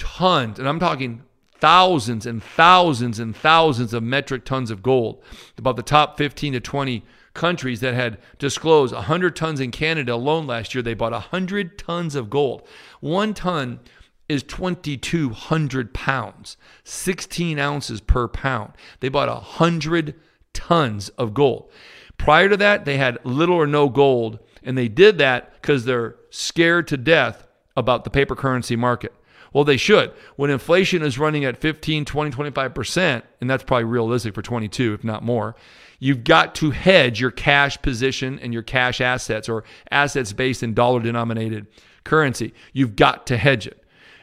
tons, 0.00 0.58
and 0.58 0.66
I'm 0.66 0.80
talking 0.80 1.22
thousands 1.58 2.24
and 2.24 2.42
thousands 2.42 3.18
and 3.18 3.36
thousands 3.36 3.92
of 3.92 4.02
metric 4.02 4.44
tons 4.44 4.70
of 4.70 4.82
gold. 4.82 5.22
About 5.58 5.76
the 5.76 5.82
top 5.82 6.16
15 6.16 6.54
to 6.54 6.60
20 6.60 7.04
countries 7.34 7.80
that 7.80 7.94
had 7.94 8.18
disclosed 8.38 8.94
100 8.94 9.36
tons 9.36 9.60
in 9.60 9.70
Canada 9.70 10.14
alone 10.14 10.46
last 10.46 10.74
year, 10.74 10.82
they 10.82 10.94
bought 10.94 11.12
100 11.12 11.78
tons 11.78 12.14
of 12.14 12.30
gold. 12.30 12.66
One 13.00 13.34
ton 13.34 13.80
is 14.28 14.42
2,200 14.44 15.92
pounds, 15.92 16.56
16 16.84 17.58
ounces 17.58 18.00
per 18.00 18.26
pound. 18.26 18.72
They 19.00 19.10
bought 19.10 19.28
100 19.28 20.14
tons 20.54 21.10
of 21.10 21.34
gold. 21.34 21.70
Prior 22.16 22.48
to 22.48 22.56
that, 22.56 22.84
they 22.84 22.96
had 22.96 23.18
little 23.24 23.56
or 23.56 23.66
no 23.66 23.88
gold, 23.88 24.38
and 24.62 24.78
they 24.78 24.88
did 24.88 25.18
that 25.18 25.54
because 25.60 25.84
they're 25.84 26.16
scared 26.30 26.88
to 26.88 26.96
death 26.96 27.46
about 27.76 28.04
the 28.04 28.10
paper 28.10 28.34
currency 28.34 28.76
market. 28.76 29.12
Well, 29.52 29.64
they 29.64 29.76
should. 29.76 30.12
When 30.36 30.50
inflation 30.50 31.02
is 31.02 31.18
running 31.18 31.44
at 31.44 31.56
15, 31.56 32.04
20, 32.04 32.30
25%, 32.30 33.22
and 33.40 33.50
that's 33.50 33.64
probably 33.64 33.84
realistic 33.84 34.34
for 34.34 34.42
22, 34.42 34.94
if 34.94 35.04
not 35.04 35.24
more, 35.24 35.56
you've 35.98 36.24
got 36.24 36.54
to 36.56 36.70
hedge 36.70 37.20
your 37.20 37.30
cash 37.30 37.80
position 37.82 38.38
and 38.38 38.52
your 38.52 38.62
cash 38.62 39.00
assets 39.00 39.48
or 39.48 39.64
assets 39.90 40.32
based 40.32 40.62
in 40.62 40.74
dollar 40.74 41.00
denominated 41.00 41.66
currency. 42.04 42.54
You've 42.72 42.96
got 42.96 43.26
to 43.28 43.36
hedge 43.36 43.66
it. 43.66 43.76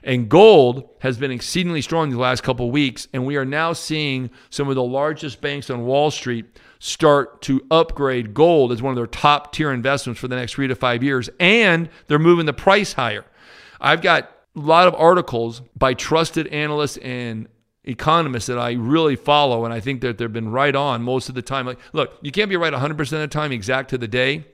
And 0.03 0.29
gold 0.29 0.87
has 0.99 1.17
been 1.17 1.31
exceedingly 1.31 1.81
strong 1.81 2.09
the 2.09 2.17
last 2.17 2.41
couple 2.41 2.67
of 2.67 2.71
weeks, 2.71 3.09
and 3.11 3.25
we 3.25 3.35
are 3.35 3.43
now 3.43 3.73
seeing 3.73 4.29
some 4.49 4.69
of 4.69 4.75
the 4.75 4.83
largest 4.83 5.41
banks 5.41 5.69
on 5.69 5.85
Wall 5.85 6.11
Street 6.11 6.45
start 6.79 7.41
to 7.41 7.65
upgrade 7.69 8.33
gold 8.33 8.71
as 8.71 8.81
one 8.81 8.91
of 8.91 8.95
their 8.95 9.07
top 9.07 9.51
tier 9.51 9.71
investments 9.71 10.21
for 10.21 10.29
the 10.29 10.35
next 10.37 10.53
three 10.53 10.67
to 10.67 10.75
five 10.75 11.03
years, 11.03 11.29
and 11.41 11.89
they're 12.07 12.19
moving 12.19 12.45
the 12.45 12.53
price 12.53 12.93
higher. 12.93 13.25
I've 13.81 14.01
got 14.01 14.31
lot 14.59 14.87
of 14.87 14.95
articles 14.95 15.61
by 15.75 15.93
trusted 15.93 16.47
analysts 16.47 16.97
and 16.97 17.47
economists 17.83 18.47
that 18.47 18.59
I 18.59 18.73
really 18.73 19.15
follow, 19.15 19.65
and 19.65 19.73
I 19.73 19.79
think 19.79 20.01
that 20.01 20.17
they've 20.17 20.31
been 20.31 20.51
right 20.51 20.75
on 20.75 21.03
most 21.03 21.29
of 21.29 21.35
the 21.35 21.41
time. 21.41 21.65
Like, 21.65 21.79
look, 21.93 22.17
you 22.21 22.31
can't 22.31 22.49
be 22.49 22.57
right 22.57 22.73
100% 22.73 22.99
of 22.99 23.09
the 23.09 23.27
time, 23.27 23.51
exact 23.51 23.89
to 23.91 23.97
the 23.97 24.07
day, 24.07 24.45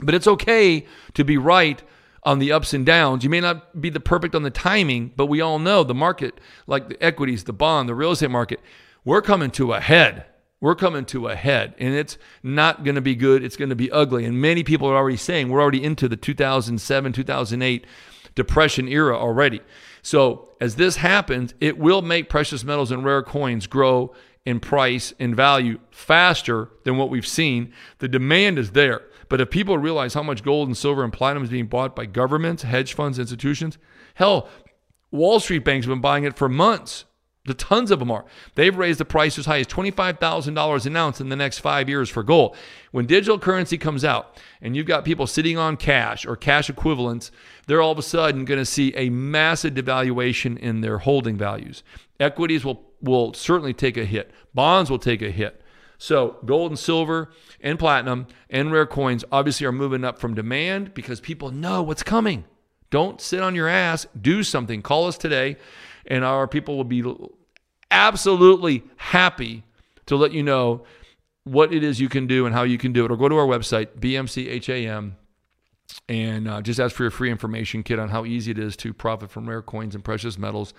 but 0.00 0.14
it's 0.14 0.26
okay 0.26 0.86
to 1.14 1.24
be 1.24 1.36
right 1.36 1.82
on 2.22 2.38
the 2.38 2.52
ups 2.52 2.74
and 2.74 2.84
downs. 2.84 3.24
You 3.24 3.30
may 3.30 3.40
not 3.40 3.80
be 3.80 3.90
the 3.90 4.00
perfect 4.00 4.34
on 4.34 4.42
the 4.42 4.50
timing, 4.50 5.12
but 5.16 5.26
we 5.26 5.40
all 5.40 5.58
know 5.58 5.82
the 5.82 5.94
market, 5.94 6.38
like 6.66 6.88
the 6.88 7.02
equities, 7.02 7.44
the 7.44 7.52
bond, 7.52 7.88
the 7.88 7.94
real 7.94 8.12
estate 8.12 8.30
market, 8.30 8.60
we're 9.04 9.22
coming 9.22 9.50
to 9.52 9.72
a 9.72 9.80
head. 9.80 10.26
We're 10.60 10.74
coming 10.74 11.06
to 11.06 11.28
a 11.28 11.34
head, 11.34 11.74
and 11.78 11.94
it's 11.94 12.18
not 12.42 12.84
going 12.84 12.96
to 12.96 13.00
be 13.00 13.14
good. 13.14 13.42
It's 13.42 13.56
going 13.56 13.70
to 13.70 13.76
be 13.76 13.90
ugly. 13.90 14.26
And 14.26 14.42
many 14.42 14.62
people 14.62 14.88
are 14.88 14.96
already 14.96 15.16
saying 15.16 15.48
we're 15.48 15.62
already 15.62 15.82
into 15.82 16.06
the 16.06 16.18
2007, 16.18 17.12
2008 17.14 17.86
depression 18.34 18.88
era 18.88 19.16
already. 19.16 19.60
So, 20.02 20.48
as 20.60 20.76
this 20.76 20.96
happens, 20.96 21.54
it 21.60 21.78
will 21.78 22.02
make 22.02 22.28
precious 22.28 22.64
metals 22.64 22.90
and 22.90 23.04
rare 23.04 23.22
coins 23.22 23.66
grow 23.66 24.14
in 24.46 24.60
price 24.60 25.12
and 25.18 25.36
value 25.36 25.78
faster 25.90 26.70
than 26.84 26.96
what 26.96 27.10
we've 27.10 27.26
seen. 27.26 27.72
The 27.98 28.08
demand 28.08 28.58
is 28.58 28.72
there. 28.72 29.02
But 29.28 29.40
if 29.40 29.50
people 29.50 29.78
realize 29.78 30.14
how 30.14 30.22
much 30.22 30.42
gold 30.42 30.68
and 30.68 30.76
silver 30.76 31.04
and 31.04 31.12
platinum 31.12 31.44
is 31.44 31.50
being 31.50 31.66
bought 31.66 31.94
by 31.94 32.06
governments, 32.06 32.62
hedge 32.62 32.94
funds, 32.94 33.18
institutions, 33.18 33.78
hell, 34.14 34.48
Wall 35.10 35.40
Street 35.40 35.64
banks 35.64 35.86
have 35.86 35.92
been 35.92 36.00
buying 36.00 36.24
it 36.24 36.36
for 36.36 36.48
months. 36.48 37.04
The 37.46 37.54
tons 37.54 37.90
of 37.90 37.98
them 38.00 38.10
are. 38.10 38.26
They've 38.54 38.76
raised 38.76 39.00
the 39.00 39.06
price 39.06 39.38
as 39.38 39.46
high 39.46 39.60
as 39.60 39.66
$25,000 39.66 40.86
an 40.86 40.96
ounce 40.96 41.20
in 41.22 41.30
the 41.30 41.36
next 41.36 41.60
five 41.60 41.88
years 41.88 42.10
for 42.10 42.22
gold. 42.22 42.54
When 42.90 43.06
digital 43.06 43.38
currency 43.38 43.78
comes 43.78 44.04
out 44.04 44.38
and 44.60 44.76
you've 44.76 44.86
got 44.86 45.06
people 45.06 45.26
sitting 45.26 45.56
on 45.56 45.78
cash 45.78 46.26
or 46.26 46.36
cash 46.36 46.68
equivalents, 46.68 47.30
they're 47.66 47.80
all 47.80 47.92
of 47.92 47.98
a 47.98 48.02
sudden 48.02 48.44
going 48.44 48.60
to 48.60 48.66
see 48.66 48.94
a 48.94 49.08
massive 49.08 49.72
devaluation 49.72 50.58
in 50.58 50.82
their 50.82 50.98
holding 50.98 51.38
values. 51.38 51.82
Equities 52.18 52.62
will, 52.62 52.84
will 53.00 53.32
certainly 53.32 53.72
take 53.72 53.96
a 53.96 54.04
hit, 54.04 54.32
bonds 54.52 54.90
will 54.90 54.98
take 54.98 55.22
a 55.22 55.30
hit. 55.30 55.62
So, 55.96 56.38
gold 56.46 56.70
and 56.70 56.78
silver 56.78 57.30
and 57.60 57.78
platinum 57.78 58.26
and 58.48 58.72
rare 58.72 58.86
coins 58.86 59.24
obviously 59.30 59.66
are 59.66 59.72
moving 59.72 60.04
up 60.04 60.18
from 60.18 60.34
demand 60.34 60.94
because 60.94 61.20
people 61.20 61.50
know 61.50 61.82
what's 61.82 62.02
coming. 62.02 62.44
Don't 62.90 63.20
sit 63.20 63.40
on 63.40 63.54
your 63.54 63.68
ass, 63.68 64.06
do 64.20 64.42
something. 64.42 64.82
Call 64.82 65.06
us 65.06 65.16
today, 65.16 65.56
and 66.06 66.24
our 66.24 66.46
people 66.46 66.76
will 66.76 66.84
be 66.84 67.04
absolutely 67.90 68.82
happy 68.96 69.64
to 70.06 70.16
let 70.16 70.32
you 70.32 70.42
know 70.42 70.84
what 71.44 71.72
it 71.72 71.82
is 71.82 72.00
you 72.00 72.08
can 72.08 72.26
do 72.26 72.46
and 72.46 72.54
how 72.54 72.62
you 72.62 72.78
can 72.78 72.92
do 72.92 73.04
it. 73.04 73.10
Or 73.10 73.16
go 73.16 73.28
to 73.28 73.36
our 73.36 73.46
website, 73.46 73.98
BMCHAM, 73.98 75.12
and 76.08 76.48
uh, 76.48 76.60
just 76.60 76.80
ask 76.80 76.94
for 76.94 77.04
your 77.04 77.10
free 77.10 77.30
information 77.30 77.82
kit 77.82 77.98
on 77.98 78.08
how 78.08 78.24
easy 78.24 78.50
it 78.50 78.58
is 78.58 78.76
to 78.76 78.92
profit 78.92 79.30
from 79.30 79.48
rare 79.48 79.62
coins 79.62 79.94
and 79.94 80.04
precious 80.04 80.38
metals 80.38 80.74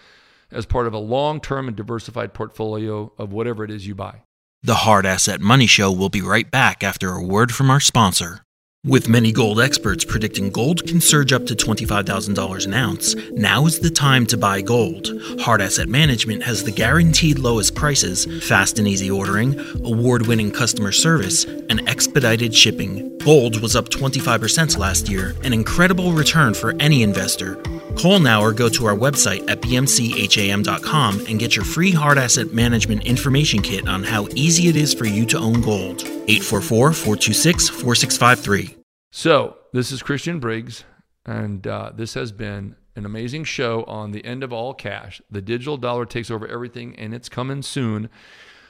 as 0.51 0.65
part 0.65 0.87
of 0.87 0.93
a 0.93 0.97
long 0.97 1.39
term 1.39 1.67
and 1.67 1.75
diversified 1.75 2.33
portfolio 2.33 3.11
of 3.17 3.31
whatever 3.31 3.63
it 3.63 3.71
is 3.71 3.87
you 3.87 3.95
buy. 3.95 4.21
The 4.63 4.75
Hard 4.75 5.05
Asset 5.05 5.41
Money 5.41 5.65
Show 5.65 5.91
will 5.91 6.09
be 6.09 6.21
right 6.21 6.49
back 6.49 6.83
after 6.83 7.13
a 7.13 7.23
word 7.23 7.53
from 7.53 7.71
our 7.71 7.79
sponsor. 7.79 8.43
With 8.83 9.07
many 9.07 9.31
gold 9.31 9.59
experts 9.61 10.03
predicting 10.03 10.49
gold 10.49 10.87
can 10.87 11.01
surge 11.01 11.31
up 11.31 11.45
to 11.45 11.55
$25,000 11.55 12.65
an 12.65 12.73
ounce, 12.73 13.13
now 13.29 13.67
is 13.67 13.79
the 13.79 13.91
time 13.91 14.25
to 14.25 14.37
buy 14.37 14.61
gold. 14.61 15.07
Hard 15.39 15.61
Asset 15.61 15.87
Management 15.87 16.41
has 16.41 16.63
the 16.63 16.71
guaranteed 16.71 17.37
lowest 17.37 17.75
prices, 17.75 18.25
fast 18.43 18.79
and 18.79 18.87
easy 18.87 19.11
ordering, 19.11 19.59
award 19.85 20.25
winning 20.25 20.49
customer 20.49 20.91
service, 20.91 21.43
and 21.43 21.87
expedited 21.87 22.55
shipping. 22.55 23.15
Gold 23.19 23.61
was 23.61 23.75
up 23.75 23.89
25% 23.89 24.75
last 24.79 25.07
year, 25.07 25.35
an 25.43 25.53
incredible 25.53 26.13
return 26.13 26.55
for 26.55 26.73
any 26.79 27.03
investor. 27.03 27.61
Call 27.95 28.19
now 28.19 28.41
or 28.41 28.53
go 28.53 28.69
to 28.69 28.85
our 28.85 28.95
website 28.95 29.49
at 29.49 29.61
bmcham.com 29.61 31.25
and 31.27 31.39
get 31.39 31.55
your 31.55 31.65
free 31.65 31.91
hard 31.91 32.17
asset 32.17 32.53
management 32.53 33.05
information 33.05 33.61
kit 33.61 33.87
on 33.87 34.03
how 34.03 34.27
easy 34.35 34.67
it 34.67 34.75
is 34.75 34.93
for 34.93 35.05
you 35.05 35.25
to 35.27 35.37
own 35.37 35.61
gold. 35.61 36.01
844 36.03 36.93
426 36.93 37.69
4653. 37.69 38.77
So, 39.11 39.57
this 39.73 39.91
is 39.91 40.01
Christian 40.01 40.39
Briggs, 40.39 40.85
and 41.25 41.67
uh, 41.67 41.91
this 41.93 42.13
has 42.13 42.31
been 42.31 42.75
an 42.95 43.05
amazing 43.05 43.43
show 43.43 43.83
on 43.83 44.11
the 44.11 44.23
end 44.23 44.43
of 44.43 44.53
all 44.53 44.73
cash. 44.73 45.21
The 45.29 45.41
digital 45.41 45.77
dollar 45.77 46.05
takes 46.05 46.31
over 46.31 46.47
everything, 46.47 46.95
and 46.97 47.13
it's 47.13 47.29
coming 47.29 47.61
soon. 47.61 48.09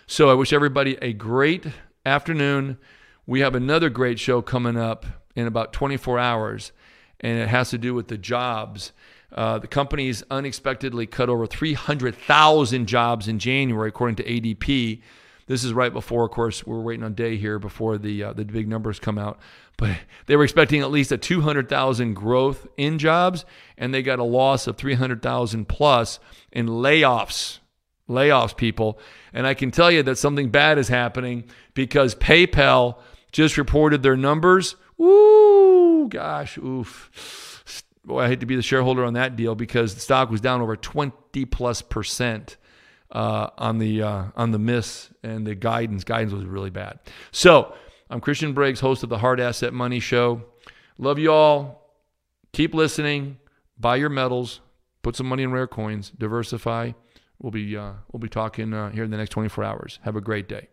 So, 0.08 0.30
I 0.30 0.34
wish 0.34 0.52
everybody 0.52 0.98
a 1.02 1.14
great 1.14 1.68
afternoon. 2.06 2.78
We 3.28 3.42
have 3.42 3.56
another 3.56 3.90
great 3.90 4.20
show 4.20 4.42
coming 4.42 4.78
up 4.78 5.06
in 5.36 5.48
about 5.48 5.74
24 5.74 6.20
hours, 6.20 6.72
and 7.22 7.40
it 7.40 7.48
has 7.48 7.70
to 7.70 7.78
do 7.78 7.94
with 7.94 8.08
the 8.10 8.18
jobs. 8.18 8.92
Uh, 9.32 9.60
the 9.60 9.68
companies 9.68 10.24
unexpectedly 10.30 11.06
cut 11.08 11.30
over 11.30 11.48
300,000 11.48 12.86
jobs 12.86 13.28
in 13.28 13.40
January, 13.40 13.90
according 13.90 14.18
to 14.18 14.24
ADP. 14.24 15.02
This 15.48 15.64
is 15.64 15.74
right 15.74 15.92
before, 15.92 16.26
of 16.26 16.32
course, 16.32 16.66
we're 16.66 16.82
waiting 16.82 17.04
on 17.04 17.14
day 17.14 17.38
here 17.38 17.60
before 17.60 17.98
the 17.98 18.24
uh, 18.24 18.34
the 18.34 18.46
big 18.46 18.68
numbers 18.68 19.00
come 19.00 19.18
out. 19.18 19.40
But 19.78 19.98
they 20.28 20.36
were 20.36 20.44
expecting 20.44 20.82
at 20.82 20.92
least 20.92 21.12
a 21.12 21.18
200,000 21.18 22.14
growth 22.14 22.68
in 22.78 23.00
jobs, 23.00 23.46
and 23.78 23.94
they 23.94 24.04
got 24.04 24.20
a 24.20 24.24
loss 24.24 24.68
of 24.68 24.78
300,000 24.78 25.68
plus 25.68 26.20
in 26.52 26.68
layoffs. 26.68 27.60
Layoffs, 28.08 28.56
people. 28.56 29.00
And 29.34 29.48
I 29.48 29.54
can 29.54 29.72
tell 29.72 29.90
you 29.90 30.04
that 30.04 30.18
something 30.18 30.50
bad 30.50 30.78
is 30.78 30.90
happening 30.90 31.46
because 31.74 32.14
PayPal 32.14 32.98
just 33.32 33.58
reported 33.58 34.04
their 34.04 34.18
numbers. 34.18 34.76
Ooh, 35.02 36.08
gosh, 36.10 36.58
oof. 36.58 37.64
Boy, 38.04 38.22
I 38.22 38.28
hate 38.28 38.40
to 38.40 38.46
be 38.46 38.56
the 38.56 38.62
shareholder 38.62 39.04
on 39.06 39.14
that 39.14 39.36
deal 39.36 39.56
because 39.56 39.94
the 39.94 40.02
stock 40.02 40.30
was 40.30 40.42
down 40.42 40.62
over 40.62 40.76
20 40.76 41.46
plus 41.46 41.82
percent 41.82 42.58
uh, 43.12 43.50
on 43.58 43.78
the 43.78 44.02
uh, 44.02 44.24
on 44.36 44.52
the 44.52 44.60
miss 44.60 45.10
and 45.24 45.46
the 45.46 45.56
guidance. 45.56 46.04
Guidance 46.04 46.34
was 46.34 46.46
really 46.46 46.70
bad. 46.70 47.00
So 47.32 47.76
I'm 48.10 48.20
Christian 48.20 48.54
Briggs, 48.54 48.80
host 48.80 49.04
of 49.04 49.10
the 49.10 49.20
Hard 49.20 49.40
Asset 49.40 49.74
Money 49.74 50.00
Show. 50.00 50.42
Love 50.98 51.20
you 51.20 51.32
all. 51.32 51.96
Keep 52.54 52.74
listening. 52.74 53.38
Buy 53.80 53.98
your 53.98 54.10
metals. 54.10 54.62
Put 55.04 55.16
some 55.16 55.28
money 55.28 55.44
in 55.44 55.52
rare 55.52 55.68
coins. 55.68 56.12
Diversify. 56.18 56.92
We'll 57.40 57.52
be 57.52 57.78
uh, 57.78 57.94
we'll 58.12 58.20
be 58.20 58.30
talking 58.30 58.74
uh, 58.74 58.90
here 58.92 59.04
in 59.04 59.12
the 59.12 59.18
next 59.18 59.32
24 59.32 59.64
hours. 59.64 60.00
Have 60.04 60.16
a 60.16 60.22
great 60.22 60.48
day. 60.48 60.71